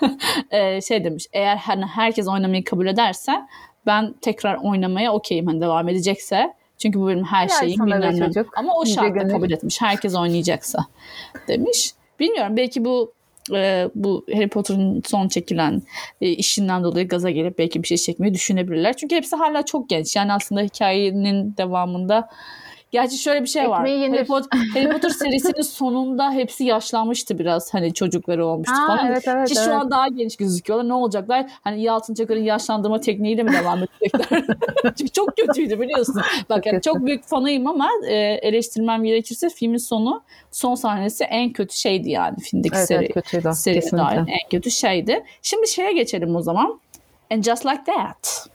e, 0.50 0.61
şey 0.80 1.04
demiş 1.04 1.26
eğer 1.32 1.56
hani 1.56 1.84
herkes 1.84 2.28
oynamayı 2.28 2.64
kabul 2.64 2.86
ederse 2.86 3.32
ben 3.86 4.14
tekrar 4.20 4.54
oynamaya 4.54 5.12
okeyim 5.12 5.46
hani 5.46 5.60
devam 5.60 5.88
edecekse. 5.88 6.54
Çünkü 6.78 7.00
bu 7.00 7.08
benim 7.08 7.24
her 7.24 7.48
şeyim 7.48 7.86
bilmem 7.86 8.20
ne. 8.20 8.44
Ama 8.56 8.74
o 8.74 8.84
gönül. 8.84 9.30
kabul 9.30 9.50
etmiş. 9.50 9.80
Herkes 9.80 10.14
oynayacaksa 10.14 10.78
demiş. 11.48 11.92
Bilmiyorum 12.20 12.56
belki 12.56 12.84
bu 12.84 13.12
e, 13.52 13.88
bu 13.94 14.24
Harry 14.34 14.48
Potter'ın 14.48 15.02
son 15.06 15.28
çekilen 15.28 15.82
e, 16.20 16.28
işinden 16.28 16.84
dolayı 16.84 17.08
gaza 17.08 17.30
gelip 17.30 17.58
belki 17.58 17.82
bir 17.82 17.88
şey 17.88 17.96
çekmeyi 17.96 18.34
düşünebilirler. 18.34 18.96
Çünkü 18.96 19.16
hepsi 19.16 19.36
hala 19.36 19.64
çok 19.64 19.88
genç. 19.88 20.16
Yani 20.16 20.32
aslında 20.32 20.60
hikayenin 20.60 21.56
devamında 21.56 22.28
Gerçi 22.92 23.18
şöyle 23.18 23.42
bir 23.42 23.46
şey 23.48 23.70
var. 23.70 23.78
Ekmeği 23.80 24.00
yenir. 24.00 24.16
Harry 24.16 24.26
Potter, 24.26 24.58
Harry 24.74 24.88
Potter 24.90 25.08
serisinin 25.08 25.62
sonunda 25.62 26.32
hepsi 26.32 26.64
yaşlanmıştı 26.64 27.38
biraz. 27.38 27.74
Hani 27.74 27.94
çocukları 27.94 28.46
olmuştu 28.46 28.74
Ha, 28.76 28.86
falan. 28.86 29.06
evet, 29.06 29.28
evet, 29.28 29.48
Ki 29.48 29.54
evet. 29.58 29.64
şu 29.68 29.74
an 29.74 29.90
daha 29.90 30.08
genç 30.08 30.36
gözüküyorlar. 30.36 30.88
Ne 30.88 30.92
olacaklar? 30.92 31.46
Hani 31.64 31.76
iyi 31.76 31.90
Altın 31.90 32.14
Çakır'ın 32.14 32.42
yaşlandırma 32.42 33.00
tekniğiyle 33.00 33.42
mi 33.42 33.52
devam 33.52 33.78
edecekler? 33.78 34.44
Çünkü 34.98 35.12
çok 35.12 35.36
kötüydü 35.36 35.80
biliyorsun. 35.80 36.22
Bak 36.50 36.66
yani 36.66 36.82
çok 36.82 37.06
büyük 37.06 37.24
fanıyım 37.24 37.66
ama 37.66 37.88
e, 38.08 38.14
eleştirmem 38.16 39.04
gerekirse 39.04 39.48
filmin 39.48 39.78
sonu 39.78 40.22
son 40.50 40.74
sahnesi 40.74 41.24
en 41.24 41.52
kötü 41.52 41.76
şeydi 41.76 42.10
yani 42.10 42.36
filmdeki 42.38 42.76
Evet, 42.76 42.88
seri. 42.88 42.98
evet 43.04 43.14
kötüydü. 43.14 43.44
Dair 43.98 44.18
en 44.18 44.48
kötü 44.50 44.70
şeydi. 44.70 45.24
Şimdi 45.42 45.68
şeye 45.68 45.92
geçelim 45.92 46.36
o 46.36 46.42
zaman. 46.42 46.80
And 47.30 47.42
just 47.44 47.66
like 47.66 47.84
that. 47.84 48.46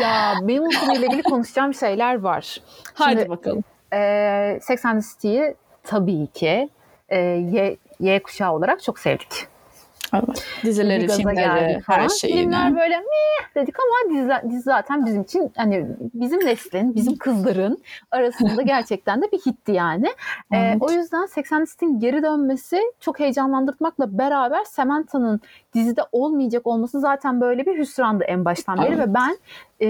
Ya 0.00 0.34
benim 0.42 0.70
konuyla 0.70 1.06
ilgili 1.06 1.22
konuşacağım 1.22 1.74
şeyler 1.74 2.14
var. 2.20 2.60
Haydi 2.94 3.18
Şimdi- 3.20 3.30
bakalım. 3.30 3.64
Ee, 3.92 4.58
Sex 4.62 4.84
and 4.84 5.00
the 5.02 5.08
City'yi 5.08 5.54
tabii 5.82 6.26
ki 6.26 6.68
e, 7.08 7.18
Y, 7.20 7.76
Y 8.00 8.22
kuşağı 8.22 8.52
olarak 8.52 8.82
çok 8.82 8.98
sevdik. 8.98 9.46
Evet. 10.14 10.44
Dizileri, 10.64 11.08
filmleri, 11.08 11.82
her 11.86 12.08
şeyini. 12.08 12.40
Filmler 12.40 12.76
böyle 12.76 12.98
meh 12.98 13.54
dedik 13.54 13.74
ama 13.80 14.14
dizi, 14.14 14.50
dizi 14.50 14.62
zaten 14.62 15.06
bizim 15.06 15.22
için 15.22 15.52
hani 15.56 15.86
bizim 16.14 16.46
neslin, 16.46 16.94
bizim 16.94 17.16
kızların 17.16 17.78
arasında 18.10 18.62
gerçekten 18.66 19.22
de 19.22 19.32
bir 19.32 19.38
hitti 19.38 19.72
yani. 19.72 20.06
Ee, 20.52 20.56
Evet. 20.56 20.76
o 20.80 20.90
yüzden 20.90 21.26
80 21.26 21.64
City'nin 21.64 22.00
geri 22.00 22.22
dönmesi 22.22 22.80
çok 23.00 23.20
heyecanlandırmakla 23.20 24.18
beraber 24.18 24.64
Samantha'nın 24.64 25.40
dizide 25.74 26.02
olmayacak 26.12 26.66
olması 26.66 27.00
zaten 27.00 27.40
böyle 27.40 27.66
bir 27.66 27.78
hüsrandı 27.78 28.24
en 28.24 28.44
baştan 28.44 28.78
beri 28.78 28.94
Evet. 28.94 29.08
ve 29.08 29.14
ben 29.14 29.36
e, 29.82 29.88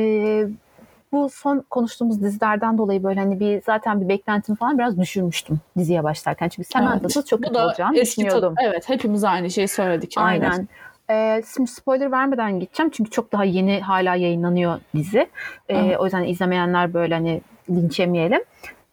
bu 1.13 1.29
son 1.31 1.65
konuştuğumuz 1.71 2.23
dizilerden 2.23 2.79
dolayı 2.79 3.03
böyle 3.03 3.21
hani 3.21 3.41
bir 3.41 3.63
zaten 3.63 4.01
bir 4.01 4.09
beklentimi 4.09 4.59
falan 4.59 4.79
biraz 4.79 4.99
düşürmüştüm 4.99 5.61
diziye 5.79 6.05
başlarken. 6.05 6.49
Çünkü 6.49 6.69
Samantha'sız 6.69 7.27
çok 7.27 7.39
Bu 7.39 7.43
kötü 7.43 7.55
da 7.55 7.65
olacağını 7.67 7.99
eski 7.99 8.21
düşünüyordum. 8.21 8.55
evet 8.63 8.89
hepimiz 8.89 9.25
aynı 9.25 9.51
şeyi 9.51 9.69
söyledik. 9.69 10.15
Aynen. 10.17 10.69
Ee, 11.11 11.43
şimdi 11.57 11.71
spoiler 11.71 12.13
vermeden 12.13 12.61
gideceğim 12.61 12.91
çünkü 12.91 13.11
çok 13.11 13.33
daha 13.33 13.45
yeni 13.45 13.81
hala 13.81 14.15
yayınlanıyor 14.15 14.81
dizi. 14.95 15.29
Ee, 15.69 15.77
Aha. 15.79 15.99
o 15.99 16.05
yüzden 16.05 16.25
izlemeyenler 16.25 16.95
böyle 16.95 17.15
hani 17.15 17.41
linç 17.71 17.99
yemeyelim. 17.99 18.41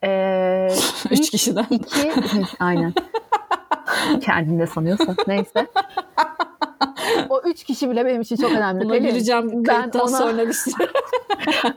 Ee, 0.04 0.68
Üç 1.12 1.20
ilk 1.20 1.32
kişiden. 1.32 1.66
iki 1.70 2.12
aynen. 2.60 2.94
Kendinde 4.22 4.68
sanıyorsa 4.68 5.16
neyse. 5.28 5.68
O 7.30 7.42
üç 7.46 7.64
kişi 7.64 7.90
bile 7.90 8.06
benim 8.06 8.22
için 8.22 8.36
çok 8.36 8.52
önemli. 8.52 8.84
Buna 8.86 8.94
Pelin, 8.94 9.10
gireceğim 9.10 9.66
ben 9.68 9.92
ona- 10.00 10.08
sonra 10.08 10.48
bir 10.48 10.54
süre. 10.54 10.74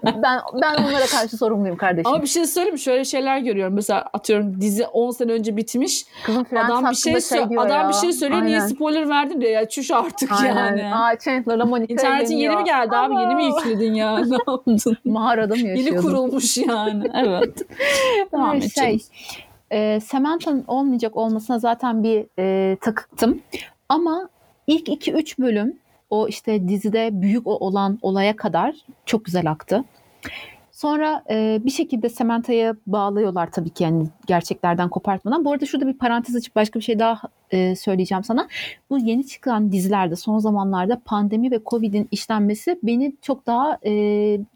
ben, 0.04 0.40
ben 0.62 0.74
onlara 0.74 1.06
karşı 1.06 1.36
sorumluyum 1.36 1.76
kardeşim. 1.76 2.12
Ama 2.12 2.22
bir 2.22 2.26
şey 2.26 2.46
söyleyeyim? 2.46 2.78
Şöyle 2.78 3.04
şeyler 3.04 3.38
görüyorum. 3.38 3.74
Mesela 3.74 4.04
atıyorum 4.12 4.60
dizi 4.60 4.86
10 4.86 5.10
sene 5.10 5.32
önce 5.32 5.56
bitmiş. 5.56 6.06
Kızım 6.26 6.44
Friends 6.44 6.70
Adam 6.70 6.90
bir 6.90 7.20
şey, 7.20 7.48
diyor 7.48 7.66
adam 7.66 7.82
ya. 7.82 7.88
bir 7.88 7.94
şey 7.94 8.12
söylüyor. 8.12 8.42
Niye 8.42 8.60
Aynen. 8.60 8.74
spoiler 8.74 9.08
verdin 9.08 9.40
diyor 9.40 9.52
ya. 9.52 9.68
Çüş 9.68 9.90
artık 9.90 10.32
Aynen. 10.32 10.76
yani. 10.76 10.94
Aa, 10.94 11.18
Chandler'la 11.18 11.64
Monica 11.64 11.92
İnternetin 11.92 12.36
yeni 12.36 12.56
mi 12.56 12.64
geldi 12.64 12.96
abi? 12.96 13.14
Yeni 13.14 13.34
mi 13.34 13.44
yükledin 13.44 13.94
ya? 13.94 14.18
Ne 14.30 14.36
yaptın? 14.48 14.96
Mağarada 15.04 15.54
mı 15.54 15.60
Yeni 15.60 15.78
yaşıyordun? 15.78 16.02
kurulmuş 16.08 16.56
yani. 16.56 17.04
Evet. 17.14 17.62
Devam 18.32 18.54
Her 18.54 18.60
şey. 18.60 18.98
E, 19.72 20.00
Samantha'nın 20.00 20.64
olmayacak 20.66 21.16
olmasına 21.16 21.58
zaten 21.58 22.02
bir 22.02 22.26
e, 22.38 22.76
takıktım. 22.76 23.42
Ama 23.88 24.28
ilk 24.66 24.88
2-3 24.88 25.38
bölüm 25.38 25.78
o 26.10 26.28
işte 26.28 26.68
dizide 26.68 27.08
büyük 27.12 27.46
olan 27.46 27.98
olaya 28.02 28.36
kadar 28.36 28.74
çok 29.06 29.24
güzel 29.24 29.50
aktı. 29.50 29.84
Sonra 30.80 31.24
e, 31.30 31.60
bir 31.64 31.70
şekilde 31.70 32.08
Samantha'ya 32.08 32.76
bağlıyorlar 32.86 33.50
tabii 33.50 33.70
ki 33.70 33.84
yani 33.84 34.06
gerçeklerden 34.26 34.88
kopartmadan. 34.88 35.44
Bu 35.44 35.52
arada 35.52 35.66
şurada 35.66 35.86
bir 35.86 35.98
parantez 35.98 36.36
açıp 36.36 36.56
başka 36.56 36.78
bir 36.78 36.84
şey 36.84 36.98
daha 36.98 37.20
e, 37.50 37.76
söyleyeceğim 37.76 38.24
sana. 38.24 38.48
Bu 38.90 38.98
yeni 38.98 39.26
çıkan 39.26 39.72
dizilerde 39.72 40.16
son 40.16 40.38
zamanlarda 40.38 41.00
pandemi 41.04 41.50
ve 41.50 41.60
Covid'in 41.66 42.08
işlenmesi 42.10 42.78
beni 42.82 43.12
çok 43.22 43.46
daha 43.46 43.78
e, 43.86 43.92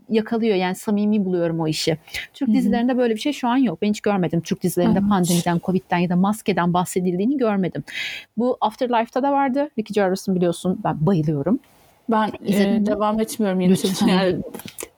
yakalıyor. 0.09 0.57
Yani 0.57 0.75
samimi 0.75 1.25
buluyorum 1.25 1.61
o 1.61 1.69
işi. 1.69 1.99
Türk 2.35 2.49
Hı 2.49 2.53
hı. 2.53 2.57
dizilerinde 2.57 2.99
böyle 2.99 3.15
bir 3.15 3.21
şey 3.21 3.33
şu 3.33 3.49
an 3.49 3.57
yok. 3.57 3.83
Ben 3.83 3.89
hiç 3.89 4.01
görmedim. 4.01 4.41
Türk 4.41 4.63
dizilerinde 4.63 4.99
Evet. 4.99 5.09
pandemiden, 5.11 5.61
Covid'den 5.65 5.99
ya 5.99 6.09
da 6.09 6.17
maskeden 6.17 6.75
bahsedildiğini 6.75 7.39
görmedim. 7.39 7.85
Bu 8.37 8.57
Afterlife'da 8.61 9.23
da 9.23 9.33
vardı. 9.33 9.71
Ricky 9.79 9.95
Gervais'ın 9.95 10.35
biliyorsun 10.35 10.81
ben 10.85 11.07
bayılıyorum. 11.07 11.59
Ben 12.11 12.33
e, 12.47 12.79
mi? 12.79 12.87
devam 12.87 13.21
etmiyorum 13.21 13.61
yeni 13.61 13.73
Lütfen. 13.73 14.07
Yani 14.07 14.37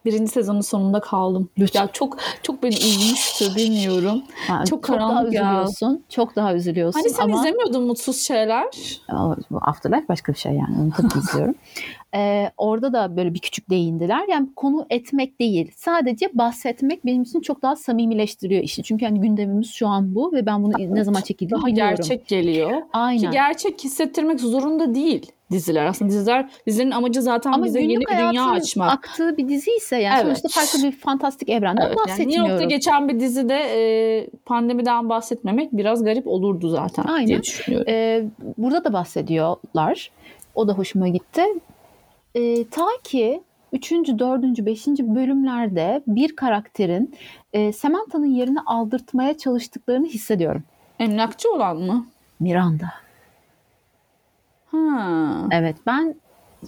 birinci 0.06 0.30
sezonun 0.32 0.60
sonunda 0.60 1.00
kaldım. 1.00 1.48
Lütfen. 1.58 1.80
Ya 1.80 1.88
çok 1.92 2.18
çok 2.42 2.62
beni 2.62 2.74
üzmüştü 2.74 3.44
bilmiyorum. 3.56 4.22
Yani 4.48 4.66
Çok 4.66 4.82
çok 4.86 4.96
daha 4.98 5.08
karanlık 5.08 5.32
ya. 5.32 5.42
üzülüyorsun. 5.42 6.04
Çok 6.08 6.36
daha 6.36 6.54
üzülüyorsun 6.54 7.00
Hani 7.00 7.10
sen 7.10 7.22
ama 7.24 7.38
izlemiyordun 7.38 7.82
mutsuz 7.86 8.20
şeyler. 8.20 8.64
Afterlife 9.60 10.08
başka 10.08 10.32
bir 10.32 10.38
şey 10.38 10.52
yani. 10.52 10.76
Onu 10.82 10.90
tabii 10.96 11.08
ki 11.12 11.18
izliyorum. 11.18 11.54
Ee, 12.14 12.50
orada 12.56 12.92
da 12.92 13.16
böyle 13.16 13.34
bir 13.34 13.38
küçük 13.38 13.70
değindiler. 13.70 14.20
Yani 14.30 14.48
konu 14.56 14.86
etmek 14.90 15.40
değil. 15.40 15.72
Sadece 15.76 16.30
bahsetmek 16.34 17.06
benim 17.06 17.22
için 17.22 17.40
çok 17.40 17.62
daha 17.62 17.76
samimileştiriyor 17.76 18.62
işi. 18.62 18.82
Çünkü 18.82 19.04
hani 19.06 19.20
gündemimiz 19.20 19.70
şu 19.70 19.88
an 19.88 20.14
bu 20.14 20.32
ve 20.32 20.46
ben 20.46 20.62
bunu 20.62 20.72
ne 20.78 21.04
zaman 21.04 21.20
çekildiğini 21.20 21.60
Daha 21.60 21.66
biliyorum. 21.66 21.94
gerçek 21.96 22.28
geliyor. 22.28 22.70
Ki 22.70 22.84
Aynen. 22.92 23.30
gerçek 23.30 23.84
hissettirmek 23.84 24.40
zorunda 24.40 24.94
değil 24.94 25.32
diziler. 25.50 25.86
Aslında 25.86 26.10
diziler 26.10 26.50
dizilerin 26.66 26.90
amacı 26.90 27.22
zaten 27.22 27.52
Ama 27.52 27.64
bize 27.64 27.80
yeni 27.80 28.00
bir 28.00 28.06
dünya 28.06 28.50
açmak. 28.50 28.92
aktığı 28.92 29.36
bir 29.36 29.48
dizi 29.48 29.70
ise 29.70 29.96
yani 29.96 30.14
Evet. 30.24 30.38
sonuçta 30.38 30.60
farklı 30.60 30.88
bir 30.88 30.92
fantastik 30.96 31.48
evrenden 31.48 31.86
Evet, 31.86 31.96
yani 32.08 32.28
New. 32.28 32.40
York'ta 32.48 32.64
geçen 32.64 33.08
bir 33.08 33.20
dizide 33.20 33.54
e, 33.56 34.30
pandemiden 34.44 35.08
bahsetmemek 35.08 35.72
biraz 35.72 36.04
garip 36.04 36.26
olurdu 36.26 36.68
zaten 36.68 37.04
Aynen. 37.04 37.26
diye 37.26 37.42
düşünüyorum. 37.42 37.86
Ee, 37.88 38.24
burada 38.58 38.84
da 38.84 38.92
bahsediyorlar. 38.92 40.10
O 40.54 40.68
da 40.68 40.72
hoşuma 40.72 41.08
gitti. 41.08 41.42
Ee, 42.34 42.64
ta 42.64 42.86
ki 43.04 43.40
3. 43.72 43.92
4. 43.92 44.66
5. 44.66 44.86
bölümlerde 44.86 46.02
bir 46.06 46.36
karakterin 46.36 47.14
e, 47.52 47.72
Samantha'nın 47.72 48.26
yerini 48.34 48.60
aldırtmaya 48.66 49.38
çalıştıklarını 49.38 50.06
hissediyorum. 50.06 50.62
Emlakçı 50.98 51.52
olan 51.52 51.76
mı? 51.76 52.06
Miranda. 52.40 52.86
Ha. 54.76 55.48
Evet 55.50 55.76
ben 55.86 56.14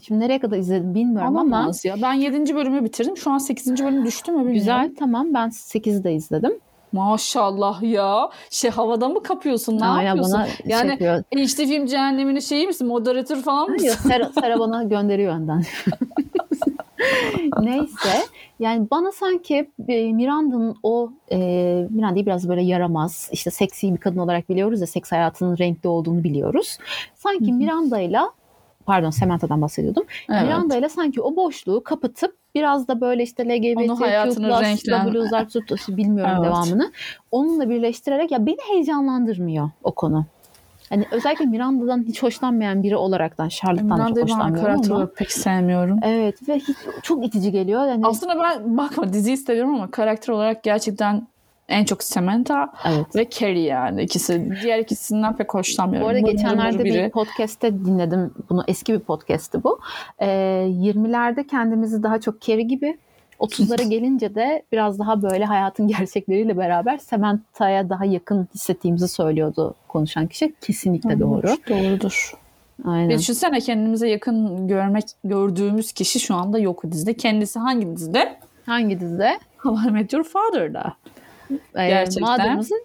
şimdi 0.02 0.20
nereye 0.20 0.38
kadar 0.38 0.56
izledim 0.58 0.94
bilmiyorum 0.94 1.36
ama 1.36 1.40
Olamaz 1.40 1.84
ya. 1.84 1.96
Ben 2.02 2.12
7. 2.12 2.54
bölümü 2.54 2.84
bitirdim. 2.84 3.16
Şu 3.16 3.30
an 3.30 3.38
8. 3.38 3.84
bölüm 3.84 4.04
düştü 4.06 4.32
mü 4.32 4.36
bilmiyorum. 4.38 4.58
güzel 4.58 4.90
tamam 4.98 5.34
ben 5.34 5.48
8'i 5.48 6.04
de 6.04 6.12
izledim. 6.14 6.52
Maşallah 6.92 7.82
ya. 7.82 8.30
Şey 8.50 8.70
havada 8.70 9.08
mı 9.08 9.22
kapıyorsun? 9.22 9.78
Ne 9.80 9.84
Aya 9.84 10.02
yapıyorsun? 10.08 10.34
bana 10.34 10.46
şey 10.46 10.66
yani 10.66 10.90
yapıyor. 10.90 11.22
işte 11.32 11.66
film 11.66 11.86
cehenneminin 11.86 12.40
şeyi 12.40 12.66
misin? 12.66 12.86
Moderatör 12.86 13.36
falan 13.36 13.66
Hayır, 13.66 13.80
mısın? 13.90 14.08
Sera, 14.08 14.30
Sera 14.40 14.58
bana 14.58 14.82
gönderiyor 14.84 15.34
önden. 15.34 15.62
Neyse 17.60 18.26
yani 18.58 18.86
bana 18.90 19.12
sanki 19.12 19.70
e, 19.88 20.12
Miranda'nın 20.12 20.76
o 20.82 21.12
e, 21.32 21.36
Miranda'yı 21.90 22.26
biraz 22.26 22.48
böyle 22.48 22.62
yaramaz 22.62 23.28
işte 23.32 23.50
seksi 23.50 23.92
bir 23.92 23.98
kadın 23.98 24.18
olarak 24.18 24.48
biliyoruz 24.48 24.80
ya 24.80 24.86
seks 24.86 25.12
hayatının 25.12 25.58
renkli 25.58 25.88
olduğunu 25.88 26.24
biliyoruz. 26.24 26.78
Sanki. 27.14 27.52
Miranda'yla 27.52 28.30
pardon 28.86 29.10
Samantha'dan 29.10 29.62
bahsediyordum. 29.62 30.04
Evet. 30.30 30.42
Miranda'yla 30.42 30.88
sanki 30.88 31.20
o 31.20 31.36
boşluğu 31.36 31.82
kapatıp 31.84 32.36
biraz 32.54 32.88
da 32.88 33.00
böyle 33.00 33.22
işte 33.22 33.42
Onu 33.76 34.00
hayatını 34.00 34.48
renklen- 34.48 35.06
LGBT 35.06 35.96
bilmiyorum 35.96 36.32
Evet. 36.36 36.46
devamını. 36.46 36.92
Onunla 37.30 37.70
birleştirerek 37.70 38.30
ya 38.30 38.46
beni 38.46 38.56
heyecanlandırmıyor 38.72 39.70
o 39.84 39.92
konu. 39.92 40.26
Hani 40.88 41.04
özellikle 41.10 41.44
Miranda'dan 41.44 42.02
hiç 42.02 42.22
hoşlanmayan 42.22 42.82
biri 42.82 42.96
olaraktan 42.96 43.48
Charlotte'dan 43.48 43.88
çok 43.88 43.98
Miranda'yı 43.98 44.26
ben 44.26 44.32
hoşlanmıyorum 44.32 44.64
karakter 44.64 44.90
olarak 44.90 45.16
pek 45.16 45.32
sevmiyorum. 45.32 45.98
Evet 46.02 46.48
ve 46.48 46.54
hiç, 46.58 46.76
çok 47.02 47.26
itici 47.26 47.52
geliyor. 47.52 47.86
Yani, 47.86 48.06
Aslında 48.06 48.42
ben 48.42 48.76
bakma 48.76 49.12
diziyi 49.12 49.36
seviyorum 49.36 49.74
ama 49.74 49.90
karakter 49.90 50.32
olarak 50.32 50.62
gerçekten 50.62 51.26
en 51.68 51.84
çok 51.84 52.02
Samantha 52.02 52.72
evet. 52.84 53.16
ve 53.16 53.30
Carrie 53.30 53.62
yani 53.62 54.02
ikisi. 54.02 54.50
Diğer 54.62 54.78
ikisinden 54.78 55.36
pek 55.36 55.54
hoşlanmıyorum. 55.54 56.06
Bu 56.06 56.10
arada 56.10 56.20
Mır 56.20 56.30
geçenlerde 56.32 56.76
mır 56.76 56.84
bir 56.84 57.10
podcast'te 57.10 57.72
dinledim 57.84 58.34
bunu. 58.50 58.64
Eski 58.68 58.92
bir 58.92 58.98
podcast'ti 58.98 59.64
bu. 59.64 59.80
Ee, 60.18 60.26
20'lerde 60.68 61.46
kendimizi 61.46 62.02
daha 62.02 62.20
çok 62.20 62.40
Carrie 62.42 62.62
gibi 62.62 62.98
30'lara 63.40 63.82
gelince 63.90 64.34
de 64.34 64.62
biraz 64.72 64.98
daha 64.98 65.22
böyle 65.22 65.44
hayatın 65.44 65.88
gerçekleriyle 65.88 66.56
beraber 66.56 66.98
Samantha'ya 66.98 67.88
daha 67.88 68.04
yakın 68.04 68.48
hissettiğimizi 68.54 69.08
söylüyordu 69.08 69.74
konuşan 69.88 70.26
kişi. 70.26 70.54
Kesinlikle 70.60 71.20
doğru. 71.20 71.46
Doğrudur. 71.68 72.32
Aynen. 72.84 73.08
Bir 73.08 73.18
düşünsene 73.18 73.60
kendimize 73.60 74.08
yakın 74.08 74.68
görmek 74.68 75.04
gördüğümüz 75.24 75.92
kişi 75.92 76.20
şu 76.20 76.34
anda 76.34 76.58
yok 76.58 76.82
dizide. 76.90 77.14
Kendisi 77.14 77.58
hangi 77.58 77.96
dizide? 77.96 78.36
Hangi 78.66 79.00
dizide? 79.00 79.38
How 79.58 79.88
I 79.88 79.92
Met 79.92 80.12
Your 80.12 80.24
Father'da. 80.24 80.92
Ee, 81.50 81.88
Gerçekten. 81.88 82.30
Mother'ımızın 82.30 82.84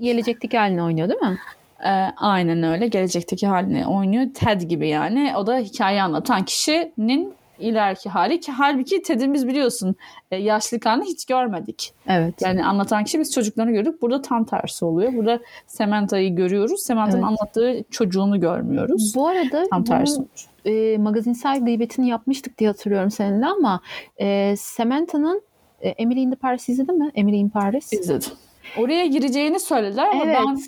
gelecekteki 0.00 0.58
halini 0.58 0.82
oynuyor 0.82 1.08
değil 1.08 1.20
mi? 1.20 1.38
Ee, 1.84 1.88
aynen 2.16 2.62
öyle. 2.62 2.88
Gelecekteki 2.88 3.46
halini 3.46 3.86
oynuyor. 3.86 4.26
Ted 4.34 4.60
gibi 4.60 4.88
yani. 4.88 5.32
O 5.36 5.46
da 5.46 5.58
hikayeyi 5.58 6.02
anlatan 6.02 6.44
kişinin 6.44 7.34
ileriki 7.60 8.08
hali 8.08 8.40
ki 8.40 8.52
halbuki 8.52 9.02
Ted'in 9.02 9.34
biz 9.34 9.48
biliyorsun 9.48 9.96
e, 10.30 10.36
yaşlı 10.36 10.80
kanı 10.80 11.04
hiç 11.04 11.24
görmedik. 11.24 11.92
Evet. 12.08 12.34
Yani 12.42 12.64
anlatan 12.64 13.04
kişi 13.04 13.18
biz 13.20 13.32
çocuklarını 13.34 13.72
gördük. 13.72 14.02
Burada 14.02 14.22
tam 14.22 14.44
tersi 14.44 14.84
oluyor. 14.84 15.12
Burada 15.14 15.40
Samantha'yı 15.66 16.36
görüyoruz. 16.36 16.80
Samantha'nın 16.82 17.22
Evet. 17.22 17.28
anlattığı 17.28 17.84
çocuğunu 17.90 18.40
görmüyoruz. 18.40 19.12
Bu 19.14 19.28
arada 19.28 19.64
Tam 19.70 19.84
tersi. 19.84 20.16
bunun 20.16 20.28
e, 20.64 20.98
magazinsel 20.98 21.64
gıybetini 21.64 22.08
yapmıştık 22.08 22.58
diye 22.58 22.70
hatırlıyorum 22.70 23.10
seninle 23.10 23.46
ama 23.46 23.80
e, 24.20 24.54
Samantha'nın 24.58 25.42
e, 25.80 25.88
Emily 25.88 26.22
in 26.22 26.30
the 26.30 26.36
Paris 26.36 26.68
izledin 26.68 26.98
mi? 26.98 27.10
Emily 27.14 27.38
in 27.38 27.48
Paris. 27.48 27.92
İzledim. 27.92 28.30
Oraya 28.78 29.06
gireceğini 29.06 29.60
söylediler 29.60 30.08
ama 30.12 30.24
Evet. 30.24 30.36
ben 30.46 30.58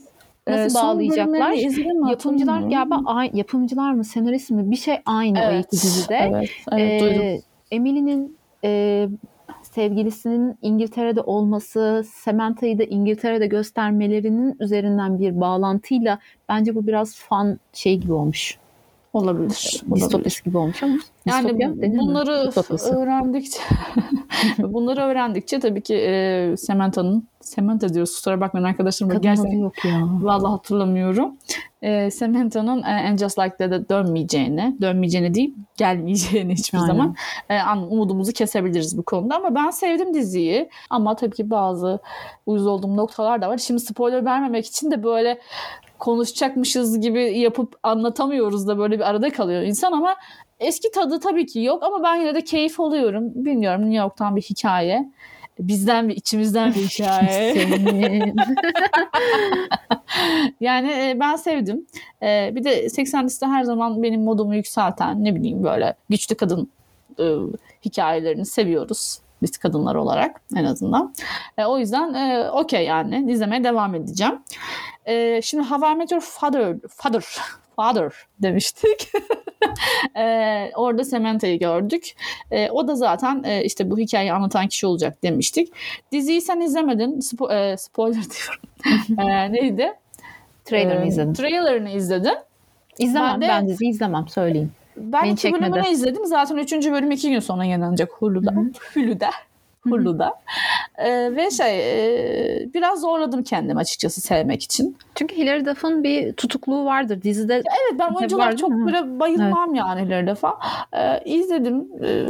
Nasıl 0.50 0.78
son 0.78 0.88
bağlayacaklar? 0.88 1.52
Yapımcılar 2.10 2.60
galiba 2.60 3.24
yapımcılar 3.32 3.92
mı 3.92 4.04
senarist 4.04 4.50
mi 4.50 4.70
bir 4.70 4.76
şey 4.76 4.96
aynı 5.06 5.38
o 5.38 5.42
Evet, 5.42 5.64
iki 5.66 5.72
dizide. 5.72 6.30
Evet, 6.32 6.50
evet 6.72 7.02
Ee, 7.02 7.04
duydum. 7.04 7.42
Emily'nin 7.70 8.36
e, 8.64 9.08
sevgilisinin 9.62 10.58
İngiltere'de 10.62 11.20
olması, 11.20 12.04
Samantha'yı 12.14 12.78
da 12.78 12.84
İngiltere'de 12.84 13.46
göstermelerinin 13.46 14.56
üzerinden 14.60 15.18
bir 15.18 15.40
bağlantıyla 15.40 16.18
bence 16.48 16.74
bu 16.74 16.86
biraz 16.86 17.16
fan 17.16 17.58
şey 17.72 17.96
gibi 17.96 18.12
olmuş. 18.12 18.58
Olabilir. 19.12 19.82
Distopyası 19.94 20.44
gibi 20.44 20.58
olmuş 20.58 20.82
ama. 20.82 20.94
Yani 21.26 21.52
mi? 21.52 21.98
bunları 21.98 22.50
öğrendikçe 22.96 23.60
bunları 24.58 25.00
öğrendikçe 25.00 25.60
tabii 25.60 25.80
ki 25.80 25.94
e, 25.94 26.54
Samantha'nın 26.56 27.28
Samantha 27.40 27.94
diyoruz 27.94 28.14
kusura 28.14 28.40
bakmayın 28.40 28.66
arkadaşlarım 28.66 29.08
Kadın 29.10 29.22
gerçekten 29.22 29.58
yok 29.58 29.84
ya. 29.84 30.00
Vallahi 30.20 30.50
hatırlamıyorum. 30.50 31.36
Ee, 31.82 32.10
Samantha'nın 32.10 32.82
e, 32.82 33.08
And 33.08 33.18
Just 33.18 33.38
Like 33.38 33.56
That'e 33.56 33.88
dönmeyeceğini, 33.88 34.76
dönmeyeceğini 34.80 35.34
değil, 35.34 35.54
gelmeyeceğini 35.76 36.52
hiçbir 36.52 36.78
Aynen. 36.78 36.86
zaman 36.86 37.14
e, 37.48 37.58
an- 37.58 37.92
umudumuzu 37.92 38.32
kesebiliriz 38.32 38.98
bu 38.98 39.02
konuda. 39.02 39.36
Ama 39.36 39.54
ben 39.54 39.70
sevdim 39.70 40.14
diziyi. 40.14 40.68
Ama 40.90 41.16
tabii 41.16 41.36
ki 41.36 41.50
bazı 41.50 41.98
uyuz 42.46 42.66
olduğum 42.66 42.96
noktalar 42.96 43.42
da 43.42 43.48
var. 43.48 43.58
Şimdi 43.58 43.80
spoiler 43.80 44.24
vermemek 44.24 44.66
için 44.66 44.90
de 44.90 45.02
böyle 45.02 45.38
konuşacakmışız 45.98 47.00
gibi 47.00 47.38
yapıp 47.38 47.74
anlatamıyoruz 47.82 48.68
da 48.68 48.78
böyle 48.78 48.94
bir 48.98 49.10
arada 49.10 49.30
kalıyor 49.30 49.62
insan 49.62 49.92
ama 49.92 50.14
eski 50.60 50.90
tadı 50.90 51.20
tabii 51.20 51.46
ki 51.46 51.60
yok 51.60 51.82
ama 51.82 52.02
ben 52.02 52.16
yine 52.16 52.34
de 52.34 52.44
keyif 52.44 52.80
alıyorum. 52.80 53.30
Bilmiyorum 53.34 53.80
New 53.80 53.96
York'tan 53.96 54.36
bir 54.36 54.42
hikaye. 54.42 55.10
Bizden 55.60 56.08
bir 56.08 56.16
içimizden 56.16 56.74
bir 56.74 56.80
hikaye. 56.88 58.34
Yani 60.60 60.90
e, 60.90 61.16
ben 61.20 61.36
sevdim. 61.36 61.86
E, 62.22 62.52
bir 62.54 62.64
de 62.64 62.88
80 62.88 63.24
liste 63.24 63.46
her 63.46 63.62
zaman 63.62 64.02
benim 64.02 64.22
modumu 64.22 64.54
yükselten 64.54 65.24
ne 65.24 65.34
bileyim 65.34 65.64
böyle 65.64 65.94
güçlü 66.08 66.34
kadın 66.34 66.70
e, 67.18 67.34
hikayelerini 67.84 68.46
seviyoruz. 68.46 69.18
Biz 69.42 69.58
kadınlar 69.58 69.94
olarak 69.94 70.40
en 70.56 70.64
azından. 70.64 71.14
E, 71.58 71.64
o 71.64 71.78
yüzden 71.78 72.14
e, 72.14 72.50
okey 72.50 72.84
yani 72.84 73.32
izlemeye 73.32 73.64
devam 73.64 73.94
edeceğim. 73.94 74.38
E, 75.06 75.42
şimdi 75.42 75.64
How 75.64 75.92
I 75.92 75.94
Met 75.94 76.12
Your 76.12 76.22
Father, 76.22 76.76
Father, 76.88 77.24
Father 77.76 78.12
demiştik. 78.38 79.12
e, 80.16 80.70
orada 80.76 81.04
Samantha'yı 81.04 81.58
gördük. 81.58 82.12
E, 82.50 82.70
o 82.70 82.88
da 82.88 82.94
zaten 82.94 83.42
e, 83.44 83.64
işte 83.64 83.90
bu 83.90 83.98
hikayeyi 83.98 84.32
anlatan 84.32 84.68
kişi 84.68 84.86
olacak 84.86 85.22
demiştik. 85.22 85.72
Diziyi 86.12 86.40
sen 86.40 86.60
izlemedin. 86.60 87.20
Spo- 87.20 87.72
e, 87.72 87.76
spoiler 87.76 88.22
diyorum. 89.18 89.30
e, 89.30 89.52
neydi? 89.52 89.92
Trailer'ını 90.64 91.04
Ee, 91.04 91.08
izledim. 91.08 91.34
Trailerını 91.34 91.90
izledin. 91.90 92.34
İzlemem 92.98 93.40
ben 93.40 93.48
ben, 93.48 93.66
de- 93.66 93.70
dizi 93.72 93.86
izlemem 93.86 94.28
söyleyeyim. 94.28 94.72
Ben 94.96 95.22
Beni 95.22 95.32
iki 95.32 95.42
çekmedi. 95.42 95.72
bölümünü 95.72 95.88
izledim. 95.92 96.26
Zaten 96.26 96.56
üçüncü 96.56 96.92
bölüm 96.92 97.10
iki 97.10 97.30
gün 97.30 97.38
sonra 97.40 97.64
yayınlanacak 97.64 98.10
Hulu'da. 98.12 98.54
Hulu'da. 98.94 99.30
Hulu'da. 99.82 100.34
Ee, 100.98 101.36
ve 101.36 101.50
şey 101.50 101.80
e, 101.80 102.74
biraz 102.74 103.00
zorladım 103.00 103.42
kendimi 103.42 103.80
açıkçası 103.80 104.20
sevmek 104.20 104.62
için. 104.62 104.96
Çünkü 105.14 105.36
Hilary 105.36 105.64
Duff'ın 105.64 106.02
bir 106.02 106.32
tutukluğu 106.32 106.84
vardır 106.84 107.22
dizide. 107.22 107.54
Evet 107.54 107.98
ben 107.98 108.14
oyuncular 108.14 108.56
çok 108.56 108.70
mi? 108.70 108.86
böyle 108.86 109.20
bayılmam 109.20 109.74
yani 109.74 110.02
ileri 110.02 110.26
defa. 110.26 110.58
Ee, 110.92 111.20
izledim. 111.24 111.88
Ee, 112.02 112.26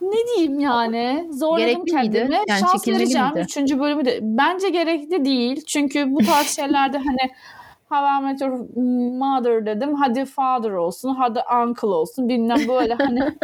ne 0.00 0.16
diyeyim 0.34 0.60
yani 0.60 1.28
zorladım 1.32 1.58
Gerekli 1.66 1.78
miydi? 1.78 1.90
kendimi. 1.90 2.38
Yani 2.48 2.60
Şans 2.60 2.88
vereceğim. 2.88 3.26
miydi? 3.26 3.40
Üçüncü 3.40 3.80
bölümü 3.80 4.04
de. 4.04 4.18
Bence 4.22 4.68
gerekli 4.68 5.24
değil. 5.24 5.64
Çünkü 5.66 6.14
bu 6.14 6.18
tarz 6.18 6.46
şeylerde 6.56 6.98
hani 6.98 7.30
How 7.88 8.18
I 8.18 8.20
Met 8.22 8.40
Your 8.40 8.82
Mother 9.18 9.66
dedim. 9.66 9.94
Hadi 9.94 10.24
father 10.24 10.70
olsun. 10.70 11.14
Hadi 11.14 11.40
uncle 11.62 11.88
olsun. 11.88 12.28
Bilmem 12.28 12.68
böyle 12.68 12.94
hani. 12.94 13.20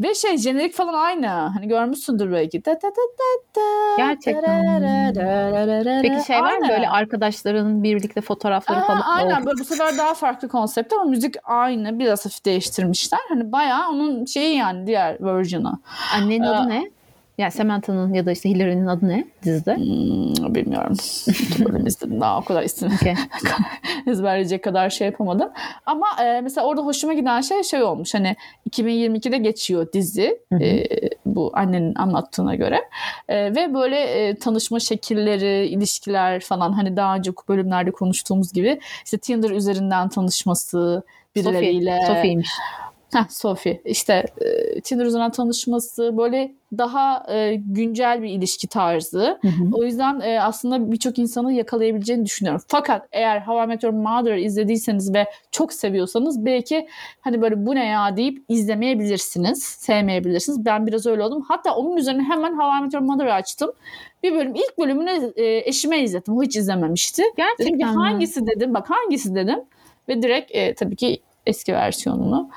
Ve 0.00 0.14
şey 0.14 0.36
jenerik 0.36 0.74
falan 0.74 0.94
aynı. 0.94 1.26
Hani 1.26 1.68
görmüşsündür 1.68 2.32
belki. 2.32 2.64
Da, 2.64 2.70
da, 2.70 2.82
da, 2.82 3.56
da, 3.56 3.96
Gerçekten. 3.96 4.82
da, 4.82 5.14
da, 5.14 5.66
da, 5.66 5.84
da. 5.84 5.98
Peki 6.02 6.26
şey 6.26 6.40
var 6.40 6.58
mı 6.58 6.68
böyle 6.68 6.88
arkadaşların 6.88 7.82
birlikte 7.82 8.20
fotoğrafları 8.20 8.78
Aa, 8.78 8.86
falan? 8.86 9.00
aynen 9.00 9.46
böyle 9.46 9.60
bu 9.60 9.64
sefer 9.64 9.98
daha 9.98 10.14
farklı 10.14 10.48
konsept 10.48 10.92
ama 10.92 11.04
müzik 11.04 11.34
aynı 11.44 11.98
biraz 11.98 12.24
hafif 12.24 12.44
değiştirmişler. 12.44 13.20
Hani 13.28 13.52
bayağı 13.52 13.90
onun 13.90 14.24
şeyi 14.24 14.56
yani 14.56 14.86
diğer 14.86 15.16
version'ı. 15.20 15.78
Annenin 16.16 16.42
adı 16.42 16.68
ne? 16.68 16.90
Yani 17.38 17.52
Samantha'nın 17.52 18.14
ya 18.14 18.26
da 18.26 18.32
işte 18.32 18.50
Hilary'nin 18.50 18.86
adı 18.86 19.08
ne 19.08 19.24
dizide? 19.42 19.76
Hmm, 19.76 20.54
bilmiyorum. 20.54 20.96
Bölüm 21.58 21.86
izledim 21.86 22.20
daha 22.20 22.38
o 22.38 22.44
kadar 22.44 22.62
isim 22.62 22.92
Okey. 22.94 23.14
ezberleyecek 24.06 24.64
kadar 24.64 24.90
şey 24.90 25.06
yapamadım. 25.06 25.50
Ama 25.86 26.06
e, 26.24 26.40
mesela 26.40 26.66
orada 26.66 26.82
hoşuma 26.82 27.14
giden 27.14 27.40
şey 27.40 27.62
şey 27.62 27.82
olmuş. 27.82 28.14
Hani 28.14 28.36
2022'de 28.70 29.38
geçiyor 29.38 29.92
dizi. 29.92 30.38
Hı 30.52 30.56
hı. 30.56 30.62
e, 30.62 30.88
bu 31.26 31.50
annenin 31.54 31.94
anlattığına 31.94 32.54
göre. 32.54 32.80
E, 33.28 33.54
ve 33.54 33.74
böyle 33.74 34.00
e, 34.00 34.34
tanışma 34.34 34.80
şekilleri, 34.80 35.66
ilişkiler 35.66 36.40
falan 36.40 36.72
hani 36.72 36.96
daha 36.96 37.16
önce 37.16 37.32
bölümlerde 37.48 37.90
konuştuğumuz 37.90 38.52
gibi 38.52 38.80
işte 39.04 39.18
Tinder 39.18 39.50
üzerinden 39.50 40.08
tanışması 40.08 41.02
birileriyle. 41.36 41.98
Sophie. 42.00 42.14
Sophie'ymiş. 42.14 42.50
Heh, 43.16 43.28
Sophie. 43.28 43.82
İşte 43.84 44.24
e, 44.40 44.80
Tinder 44.80 45.06
üzerinden 45.06 45.30
tanışması 45.30 46.16
böyle 46.16 46.54
daha 46.78 47.26
e, 47.28 47.54
güncel 47.54 48.22
bir 48.22 48.28
ilişki 48.28 48.68
tarzı. 48.68 49.38
Hı 49.42 49.48
hı. 49.48 49.70
O 49.72 49.84
yüzden 49.84 50.20
e, 50.20 50.40
aslında 50.40 50.92
birçok 50.92 51.18
insanı 51.18 51.52
yakalayabileceğini 51.52 52.24
düşünüyorum. 52.24 52.62
Fakat 52.68 53.08
eğer 53.12 53.40
How 53.40 53.64
I 53.64 53.66
Met 53.66 53.82
Your 53.82 53.94
Mother 53.94 54.36
izlediyseniz 54.36 55.14
ve 55.14 55.26
çok 55.50 55.72
seviyorsanız 55.72 56.44
belki 56.44 56.88
hani 57.20 57.42
böyle 57.42 57.66
bu 57.66 57.74
ne 57.74 57.86
ya 57.86 58.16
deyip 58.16 58.44
izlemeyebilirsiniz, 58.48 59.62
sevmeyebilirsiniz. 59.62 60.64
Ben 60.64 60.86
biraz 60.86 61.06
öyle 61.06 61.22
oldum. 61.22 61.44
Hatta 61.48 61.74
onun 61.74 61.96
üzerine 61.96 62.22
hemen 62.22 62.52
How 62.52 62.78
I 62.78 62.82
Met 62.82 62.94
Your 62.94 63.04
Mother'ı 63.04 63.34
açtım. 63.34 63.72
Bir 64.22 64.32
bölüm, 64.34 64.54
ilk 64.54 64.78
bölümünü 64.78 65.32
e, 65.36 65.68
eşime 65.68 66.02
izlettim. 66.02 66.36
O 66.36 66.42
hiç 66.42 66.56
izlememişti. 66.56 67.22
Dedim 67.22 67.34
ki 67.34 67.42
Gerçekten 67.58 67.88
mi? 67.88 68.02
hangisi 68.02 68.46
dedim, 68.46 68.74
bak 68.74 68.90
hangisi 68.90 69.34
dedim. 69.34 69.58
Ve 70.08 70.22
direkt 70.22 70.50
e, 70.54 70.74
tabii 70.74 70.96
ki 70.96 71.20
eski 71.46 71.72
versiyonunu 71.72 72.50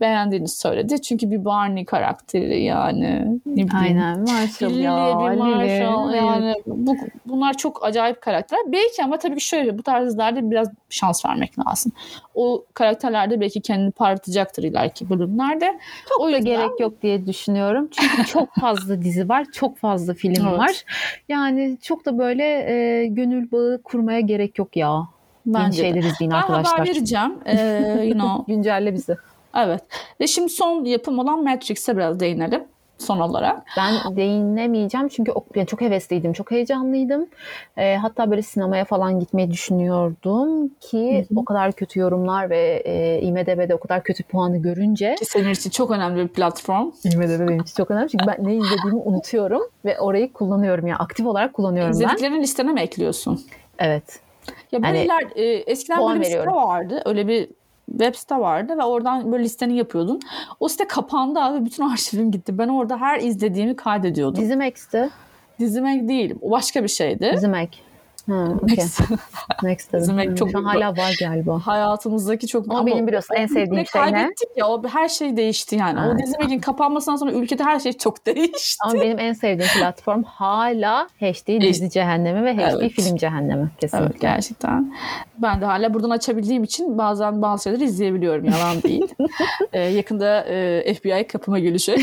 beğendiğini 0.00 0.48
söyledi. 0.48 1.02
Çünkü 1.02 1.30
bir 1.30 1.44
Barney 1.44 1.84
karakteri 1.84 2.62
yani. 2.62 3.40
Ne 3.46 3.52
bileyim. 3.52 3.68
Aynen 3.82 4.20
Marshall 4.20 4.70
Lily, 4.70 4.82
ya. 4.82 4.96
bir 5.32 5.36
Marshall 5.38 6.08
Lily. 6.08 6.16
yani 6.16 6.54
bu, 6.66 6.96
bunlar 7.26 7.54
çok 7.56 7.84
acayip 7.84 8.20
karakterler. 8.22 8.64
Belki 8.72 9.04
ama 9.04 9.18
tabii 9.18 9.36
ki 9.36 9.44
şöyle 9.44 9.78
bu 9.78 9.82
tarz 9.82 10.06
dizilerde 10.06 10.50
biraz 10.50 10.68
şans 10.90 11.26
vermek 11.26 11.58
lazım. 11.66 11.92
O 12.34 12.64
karakterler 12.74 13.30
de 13.30 13.40
belki 13.40 13.60
kendini 13.60 13.90
parlatacaktır 13.90 14.62
ileriki 14.62 15.10
bölümlerde. 15.10 15.78
Çok 16.08 16.20
O 16.20 16.24
da 16.26 16.30
yüzden- 16.30 16.44
gerek 16.44 16.80
yok 16.80 17.02
diye 17.02 17.26
düşünüyorum. 17.26 17.88
Çünkü 17.92 18.26
çok 18.30 18.54
fazla 18.60 19.02
dizi 19.02 19.28
var, 19.28 19.46
çok 19.52 19.76
fazla 19.78 20.14
film 20.14 20.46
Evet. 20.48 20.58
var. 20.58 20.84
Yani 21.28 21.78
çok 21.82 22.06
da 22.06 22.18
böyle 22.18 22.44
e, 22.44 23.06
gönül 23.06 23.50
bağı 23.52 23.80
kurmaya 23.84 24.20
gerek 24.20 24.58
yok 24.58 24.76
ya. 24.76 25.02
Yeni 25.46 25.54
Bence 25.54 25.78
de. 25.78 25.82
şeyler 25.86 25.98
izleyin 26.02 26.30
Ben 26.32 26.36
haber 26.40 26.54
arkadaşlar. 26.54 26.86
vereceğim. 26.86 27.34
Ee, 27.46 28.00
you 28.04 28.12
know, 28.18 28.54
Güncelle 28.54 28.94
bizi. 28.94 29.16
Evet. 29.56 29.82
Ve 30.20 30.26
şimdi 30.26 30.48
son 30.48 30.84
yapım 30.84 31.18
olan 31.18 31.44
Matrix'e 31.44 31.96
biraz 31.96 32.20
değinelim 32.20 32.64
son 33.00 33.20
olarak. 33.20 33.62
Ben 33.76 34.16
değinemeyeceğim 34.16 35.08
çünkü 35.08 35.32
yani 35.54 35.66
çok 35.66 35.80
hevesliydim, 35.80 36.32
çok 36.32 36.50
heyecanlıydım. 36.50 37.26
E, 37.76 37.96
hatta 37.96 38.30
böyle 38.30 38.42
sinemaya 38.42 38.84
falan 38.84 39.20
gitmeyi 39.20 39.50
düşünüyordum 39.50 40.68
ki 40.68 41.26
Hı 41.28 41.34
hı. 41.34 41.40
o 41.40 41.44
kadar 41.44 41.72
kötü 41.72 42.00
yorumlar 42.00 42.50
ve 42.50 42.82
e, 42.84 43.20
IMDb'de 43.20 43.74
o 43.74 43.80
kadar 43.80 44.02
kötü 44.02 44.22
puanı 44.22 44.58
görünce 44.62 45.14
Ki 45.14 45.24
senin 45.24 45.50
için 45.50 45.70
çok 45.70 45.90
önemli 45.90 46.22
bir 46.22 46.28
platform. 46.28 46.90
IMDb 47.04 47.48
benim 47.48 47.60
için 47.60 47.74
çok 47.76 47.90
önemli 47.90 48.08
çünkü 48.08 48.26
ben 48.26 48.36
ne 48.38 48.56
izlediğimi 48.56 49.00
unutuyorum 49.04 49.62
ve 49.84 50.00
orayı 50.00 50.32
kullanıyorum 50.32 50.86
yani 50.86 50.98
aktif 50.98 51.26
olarak 51.26 51.52
kullanıyorum 51.52 51.92
ben. 51.92 51.96
İzlediklerini 51.96 52.42
listene 52.42 52.72
mi 52.72 52.80
ekliyorsun? 52.80 53.40
Evet. 53.78 54.20
Ya 54.72 54.80
Yani 54.82 54.94
böyleler 54.94 55.22
e, 55.36 55.42
eskiden 55.44 56.08
böyle 56.08 56.20
bir 56.20 56.24
site 56.24 56.46
vardı. 56.46 57.02
Öyle 57.04 57.28
bir 57.28 57.48
web 57.90 58.14
site 58.14 58.36
vardı 58.36 58.78
ve 58.78 58.82
oradan 58.82 59.32
böyle 59.32 59.44
listeni 59.44 59.76
yapıyordun. 59.76 60.20
O 60.60 60.68
site 60.68 60.86
kapandı 60.88 61.40
abi 61.40 61.64
bütün 61.64 61.82
arşivim 61.82 62.30
gitti. 62.30 62.58
Ben 62.58 62.68
orada 62.68 63.00
her 63.00 63.20
izlediğimi 63.20 63.76
kaydediyordum. 63.76 64.42
Dizimex'ti. 64.42 65.10
Dizimek 65.58 66.08
değil. 66.08 66.34
O 66.40 66.50
başka 66.50 66.82
bir 66.82 66.88
şeydi. 66.88 67.30
Dizimek. 67.34 67.89
Ha, 68.30 68.48
okey. 68.62 68.76
Next. 69.62 69.90
Hmm, 70.10 70.34
çok 70.34 70.50
Şu 70.50 70.66
hala 70.66 70.96
var 70.96 71.16
galiba. 71.20 71.66
Hayatımızdaki 71.66 72.46
çok... 72.46 72.70
Ama 72.70 72.86
benim 72.86 73.06
biliyorsun 73.06 73.34
en 73.34 73.46
sevdiğim 73.46 73.86
şey 73.86 74.02
ne? 74.02 74.12
kaybettik 74.12 74.48
ya 74.56 74.68
o 74.68 74.88
her 74.88 75.08
şey 75.08 75.36
değişti 75.36 75.76
yani. 75.76 76.00
O 76.00 76.02
Evet. 76.04 76.26
Dizimekin 76.26 76.58
kapanmasından 76.58 77.16
sonra 77.16 77.32
ülkede 77.32 77.64
her 77.64 77.80
şey 77.80 77.92
çok 77.92 78.26
değişti. 78.26 78.78
Ama 78.84 78.94
benim 78.94 79.18
en 79.18 79.32
sevdiğim 79.32 79.70
platform 79.78 80.22
hala 80.22 81.08
HD 81.20 81.60
dizi 81.60 81.90
cehennemi 81.90 82.44
ve 82.44 82.54
HD 82.56 82.80
Evet. 82.80 82.92
film 82.92 83.16
cehennemi 83.16 83.70
kesinlikle. 83.80 84.06
Evet 84.10 84.20
gerçekten. 84.20 84.94
Ben 85.38 85.60
de 85.60 85.64
hala 85.64 85.94
buradan 85.94 86.10
açabildiğim 86.10 86.64
için 86.64 86.98
bazen 86.98 87.42
bazı 87.42 87.62
şeyleri 87.62 87.84
izleyebiliyorum. 87.84 88.44
Yalan 88.44 88.82
değil. 88.82 89.08
Ee, 89.72 89.80
yakında 89.80 90.44
e, 90.44 90.94
FBI 90.94 91.26
kapıma 91.26 91.58
gelecek. 91.58 92.00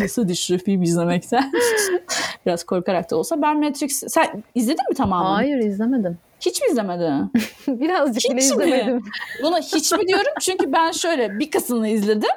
Yasa 0.00 0.28
dışı 0.28 0.58
film 0.58 0.82
izlemekten. 0.82 1.52
Biraz 2.46 2.64
korkarak 2.64 3.10
da 3.10 3.16
olsa. 3.16 3.42
Ben 3.42 3.60
Matrix... 3.60 4.02
Sen 4.08 4.44
izledin 4.54 4.84
mi 4.90 4.96
tamamen? 4.96 5.30
Hayır 5.30 5.58
izlemedim. 5.58 6.18
Hiç 6.40 6.60
mi 6.62 6.66
izlemedin? 6.70 7.32
Birazcık 7.80 8.30
bile 8.30 8.40
Hiç 8.40 8.50
mi? 8.50 8.64
izlemedim. 8.64 9.02
Buna 9.42 9.58
hiç 9.58 9.92
mi 9.92 10.08
diyorum? 10.08 10.32
Çünkü 10.40 10.72
ben 10.72 10.90
şöyle 10.90 11.38
bir 11.38 11.50
kısmını 11.50 11.88
izledim. 11.88 12.30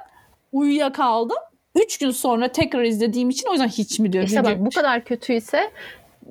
Uyuyakaldım. 0.51 1.37
Üç 1.75 1.97
gün 1.97 2.11
sonra 2.11 2.47
tekrar 2.47 2.83
izlediğim 2.83 3.29
için 3.29 3.47
o 3.49 3.51
yüzden 3.51 3.67
hiç 3.67 3.99
mi 3.99 4.13
diyorum. 4.13 4.27
İşte 4.27 4.43
bak 4.43 4.65
bu 4.65 4.69
kadar 4.69 5.03
kötüyse 5.03 5.71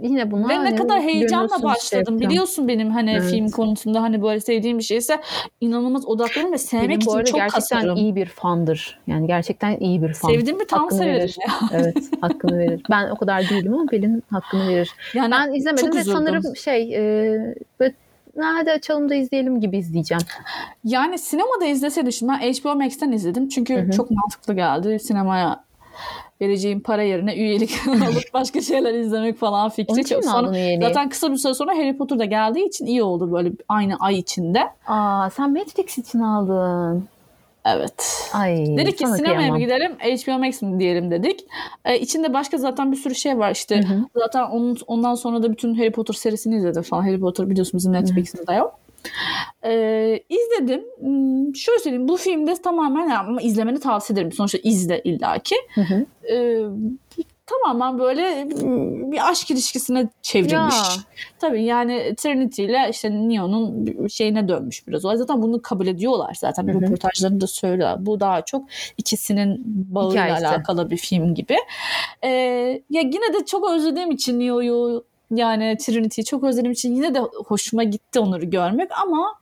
yine 0.02 0.30
buna 0.30 0.48
Ve 0.48 0.52
ne 0.52 0.56
hani 0.56 0.76
kadar 0.76 1.00
heyecanla 1.02 1.48
şey 1.56 1.64
başladım. 1.64 1.98
yapacağım. 1.98 2.20
Biliyorsun 2.20 2.68
benim 2.68 2.90
hani 2.90 3.10
Evet. 3.10 3.30
film 3.30 3.50
konusunda 3.50 4.02
hani 4.02 4.22
böyle 4.22 4.40
sevdiğim 4.40 4.78
bir 4.78 4.82
şeyse 4.82 5.20
inanılmaz 5.60 6.06
odaklanırım 6.06 6.52
ve 6.52 6.58
sevmek 6.58 6.88
Benim 6.88 7.00
için 7.00 7.10
çok 7.10 7.24
gerçekten 7.34 7.50
kasarım. 7.50 7.96
iyi 7.96 8.14
bir 8.16 8.26
fandır. 8.26 8.98
Yani 9.06 9.26
gerçekten 9.26 9.76
iyi 9.76 10.02
bir 10.02 10.14
fan. 10.14 10.28
Sevdim 10.28 10.56
mi 10.58 10.66
tam 10.66 10.80
Hakkını 10.80 10.98
severim. 10.98 11.18
verir. 11.20 11.36
evet 11.72 11.96
hakkını 12.20 12.58
verir. 12.58 12.82
Ben 12.90 13.10
o 13.10 13.16
kadar 13.16 13.48
değilim 13.50 13.74
ama 13.74 13.86
Pelin 13.86 14.22
hakkını 14.30 14.68
verir. 14.68 14.90
Yani 15.14 15.30
Ben 15.30 15.52
izlemedim 15.54 15.94
ve 15.94 16.00
üzüldüm. 16.00 16.12
sanırım 16.18 16.56
şey 16.56 16.94
e, 16.94 17.54
böyle 17.80 17.94
hadi 18.40 18.70
açalım 18.72 19.08
da 19.08 19.14
izleyelim 19.14 19.60
gibi 19.60 19.78
izleyeceğim. 19.78 20.22
Yani 20.84 21.18
sinemada 21.18 21.64
izleseydim 21.66 22.12
şimdi 22.12 22.32
ben 22.32 22.52
HBO 22.52 22.74
Max'ten 22.74 23.12
izledim. 23.12 23.48
Çünkü 23.48 23.76
Hı 23.76 23.80
hı. 23.82 23.90
çok 23.90 24.10
mantıklı 24.10 24.54
geldi. 24.54 24.98
Sinemaya 25.00 25.64
vereceğim 26.40 26.80
para 26.80 27.02
yerine 27.02 27.34
üyelik 27.36 27.70
alıp 27.88 28.34
başka 28.34 28.60
şeyler 28.60 28.94
izlemek 28.94 29.38
falan 29.38 29.60
Onun 29.62 29.70
fikri. 29.70 30.00
için 30.00 30.14
Çok 30.14 30.24
mi 30.24 30.30
sonra, 30.30 30.56
üyeliği? 30.56 30.88
zaten 30.88 31.08
kısa 31.08 31.32
bir 31.32 31.36
süre 31.36 31.54
sonra 31.54 31.72
Harry 31.72 31.96
Potter 31.96 32.18
da 32.18 32.24
geldiği 32.24 32.68
için 32.68 32.86
iyi 32.86 33.02
oldu 33.02 33.32
böyle 33.32 33.52
aynı 33.68 33.96
ay 34.00 34.18
içinde. 34.18 34.62
Aa 34.86 35.30
sen 35.30 35.52
Matrix 35.52 35.98
için 35.98 36.18
aldın. 36.20 37.08
Evet. 37.68 38.30
Ay. 38.34 38.76
Dedik 38.76 38.98
ki 38.98 39.06
sinemaya 39.06 39.36
kıyamam. 39.36 39.50
mı 39.50 39.58
gidelim 39.58 39.92
HBO 39.92 40.38
Max 40.38 40.62
mi 40.62 40.80
diyelim 40.80 41.10
dedik. 41.10 41.40
Ee, 41.84 41.98
içinde 41.98 42.32
başka 42.32 42.58
zaten 42.58 42.92
bir 42.92 42.96
sürü 42.96 43.14
şey 43.14 43.38
var 43.38 43.50
işte. 43.50 43.76
Hı 43.82 43.94
hı. 43.94 44.04
Zaten 44.16 44.42
onun, 44.42 44.76
ondan 44.86 45.14
sonra 45.14 45.42
da 45.42 45.50
bütün 45.52 45.74
Harry 45.74 45.92
Potter 45.92 46.14
serisini 46.14 46.56
izledim 46.56 46.82
falan. 46.82 47.02
Harry 47.02 47.20
Potter 47.20 47.50
biliyorsun 47.50 47.78
bizim 47.78 47.92
Netflix'imizde 47.92 48.52
yok. 48.54 48.78
Ee, 49.64 50.20
izledim. 50.28 50.84
Hmm, 51.00 51.54
Şöyle 51.54 51.78
söyleyeyim 51.78 52.08
bu 52.08 52.16
filmde 52.16 52.54
tamamen 52.54 53.10
ama 53.10 53.42
izlemeni 53.42 53.80
tavsiye 53.80 54.14
ederim. 54.14 54.32
Sonuçta 54.32 54.58
izle 54.62 55.00
illaki. 55.04 55.54
Hı 55.74 55.80
hı. 55.80 56.06
Ee, 56.32 56.62
tamamen 57.46 57.98
böyle 57.98 58.44
mm, 58.44 59.12
bir 59.12 59.30
aşk 59.30 59.50
ilişkisine 59.50 60.08
çevrilmiş. 60.22 60.74
Ya. 60.76 61.02
Tabii 61.38 61.64
yani 61.64 62.14
Trinity 62.16 62.64
ile 62.64 62.88
işte 62.90 63.10
Neo'nun 63.10 64.06
şeyine 64.06 64.48
dönmüş 64.48 64.88
biraz. 64.88 65.04
O 65.04 65.16
zaten 65.16 65.42
bunu 65.42 65.62
kabul 65.62 65.86
ediyorlar 65.86 66.34
zaten. 66.40 66.68
Hı 66.68 66.72
hı. 66.72 66.80
Röportajlarında 66.80 67.40
da 67.40 67.46
söylüyorlar. 67.46 68.06
Bu 68.06 68.20
daha 68.20 68.42
çok 68.44 68.64
ikisinin 68.98 69.62
bağıyla 69.66 70.24
Hikayesi. 70.24 70.46
alakalı 70.48 70.90
bir 70.90 70.96
film 70.96 71.34
gibi. 71.34 71.56
Ee, 72.24 72.28
ya 72.90 73.00
yine 73.00 73.34
de 73.40 73.44
çok 73.46 73.70
özlediğim 73.70 74.10
için 74.10 74.40
Neo'yu 74.40 75.04
yani 75.30 75.76
Trinity'yi 75.80 76.24
çok 76.24 76.44
özlediğim 76.44 76.72
için 76.72 76.94
yine 76.94 77.14
de 77.14 77.18
hoşuma 77.20 77.84
gitti 77.84 78.20
onları 78.20 78.44
görmek 78.44 78.90
ama 79.02 79.34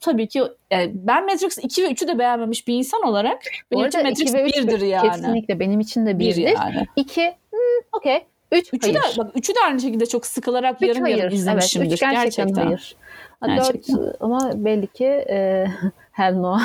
tabii 0.00 0.28
ki 0.28 0.42
yani 0.70 0.92
ben 0.94 1.24
Matrix 1.26 1.58
2 1.58 1.82
ve 1.82 1.86
3'ü 1.86 2.08
de 2.08 2.18
beğenmemiş 2.18 2.68
bir 2.68 2.74
insan 2.74 3.02
olarak 3.02 3.42
benim 3.72 3.86
için 3.86 4.02
Matrix 4.02 4.20
iki 4.20 4.34
ve 4.34 4.42
üç 4.44 4.56
1'dir 4.56 4.80
yani. 4.80 5.10
Kesinlikle 5.10 5.60
benim 5.60 5.80
için 5.80 6.06
de 6.06 6.18
Bir 6.18 6.26
birdir. 6.26 6.54
yani. 6.56 6.86
İki, 6.96 7.34
hmm, 7.50 7.60
okey. 7.92 8.26
Üç, 8.52 8.68
Üçü 8.74 8.92
hayır. 8.92 9.14
de, 9.14 9.18
bak, 9.18 9.30
üçü 9.34 9.54
de 9.54 9.58
aynı 9.66 9.80
şekilde 9.80 10.06
çok 10.06 10.26
sıkılarak 10.26 10.82
Üç 10.82 10.88
yarım 10.88 11.02
hayır. 11.02 11.16
yarım 11.16 11.34
izlemişimdir. 11.34 11.86
Evet, 11.86 11.94
üç 11.94 12.00
gerçekten, 12.00 12.64
hayır. 12.64 12.96
Ha, 13.40 13.46
Gerçekten. 13.46 13.96
Dört 13.96 14.16
ama 14.20 14.50
belli 14.54 14.86
ki 14.86 15.04
e, 15.04 15.66
hell 16.12 16.34
no. 16.36 16.58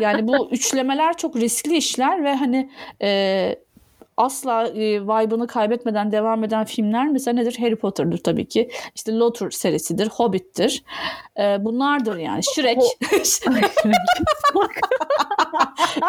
Yani 0.00 0.28
bu 0.28 0.48
üçlemeler 0.52 1.16
çok 1.16 1.36
riskli 1.36 1.76
işler 1.76 2.24
ve 2.24 2.34
hani 2.34 2.70
e, 3.02 3.56
asla 4.16 4.66
e, 4.68 5.02
vibe'ını 5.02 5.46
kaybetmeden 5.46 6.12
devam 6.12 6.44
eden 6.44 6.64
filmler 6.64 7.08
mesela 7.08 7.34
nedir? 7.34 7.56
Harry 7.60 7.76
Potter'dır 7.76 8.18
tabii 8.18 8.48
ki. 8.48 8.70
İşte 8.94 9.12
Lotur 9.12 9.50
serisidir, 9.50 10.08
Hobbit'tir. 10.08 10.84
E, 11.38 11.64
bunlardır 11.64 12.16
yani. 12.16 12.40
Shrek 12.54 12.78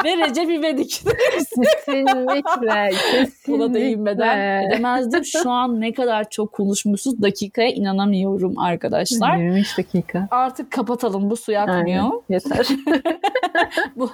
ve 0.06 0.18
Recep 0.18 0.50
İvedik. 0.50 1.02
kesinlikle, 1.34 2.90
kesinlikle. 3.12 3.28
Buna 3.48 3.74
değinmeden 3.74 4.62
edemezdim. 4.68 5.26
Şu 5.26 5.52
an 5.52 5.82
ne 5.82 5.94
kadar 5.94 6.30
çok 6.30 6.54
konuşmuşuz 6.54 7.22
dakikaya 7.22 7.70
inanamıyorum 7.70 8.60
arkadaşlar. 8.60 9.38
23 9.38 9.78
dakika. 9.78 10.28
Artık 10.32 10.72
kapatalım 10.72 11.30
bu 11.30 11.38
su 11.38 11.52
yakmıyor. 11.52 12.04
Aynen, 12.04 12.22
yeter. 12.30 12.66
Bu- 13.96 14.04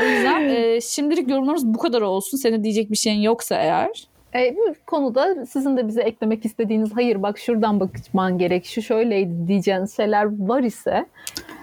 o 0.00 0.04
yüzden 0.04 0.48
e, 0.48 0.80
şimdilik 0.80 1.30
yorumlarımız 1.30 1.66
bu 1.66 1.78
kadar 1.78 2.02
olsun. 2.02 2.36
Senin 2.36 2.64
diyecek 2.66 2.90
bir 2.90 2.96
şeyin 2.96 3.20
yoksa 3.20 3.54
eğer. 3.54 4.08
E, 4.34 4.56
bu 4.56 4.74
konuda 4.86 5.46
sizin 5.46 5.76
de 5.76 5.88
bize 5.88 6.02
eklemek 6.02 6.44
istediğiniz 6.44 6.90
hayır 6.94 7.22
bak 7.22 7.38
şuradan 7.38 7.80
bakman 7.80 8.38
gerek 8.38 8.66
şu 8.66 8.82
şöyleydi 8.82 9.48
diyeceğiniz 9.48 9.96
şeyler 9.96 10.48
var 10.48 10.62
ise 10.62 11.06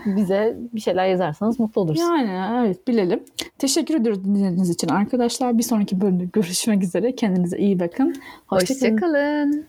bize 0.05 0.57
bir 0.73 0.81
şeyler 0.81 1.07
yazarsanız 1.07 1.59
mutlu 1.59 1.81
oluruz. 1.81 1.99
Yani 1.99 2.65
evet 2.65 2.87
bilelim. 2.87 3.23
Teşekkür 3.57 3.95
ediyoruz 3.95 4.25
dinlediğiniz 4.25 4.69
için 4.69 4.87
arkadaşlar. 4.87 5.57
Bir 5.57 5.63
sonraki 5.63 6.01
bölümde 6.01 6.25
görüşmek 6.33 6.83
üzere. 6.83 7.15
Kendinize 7.15 7.57
iyi 7.57 7.79
bakın. 7.79 8.15
Hoşçakalın. 8.47 8.91
Hoşçakalın. 8.91 9.65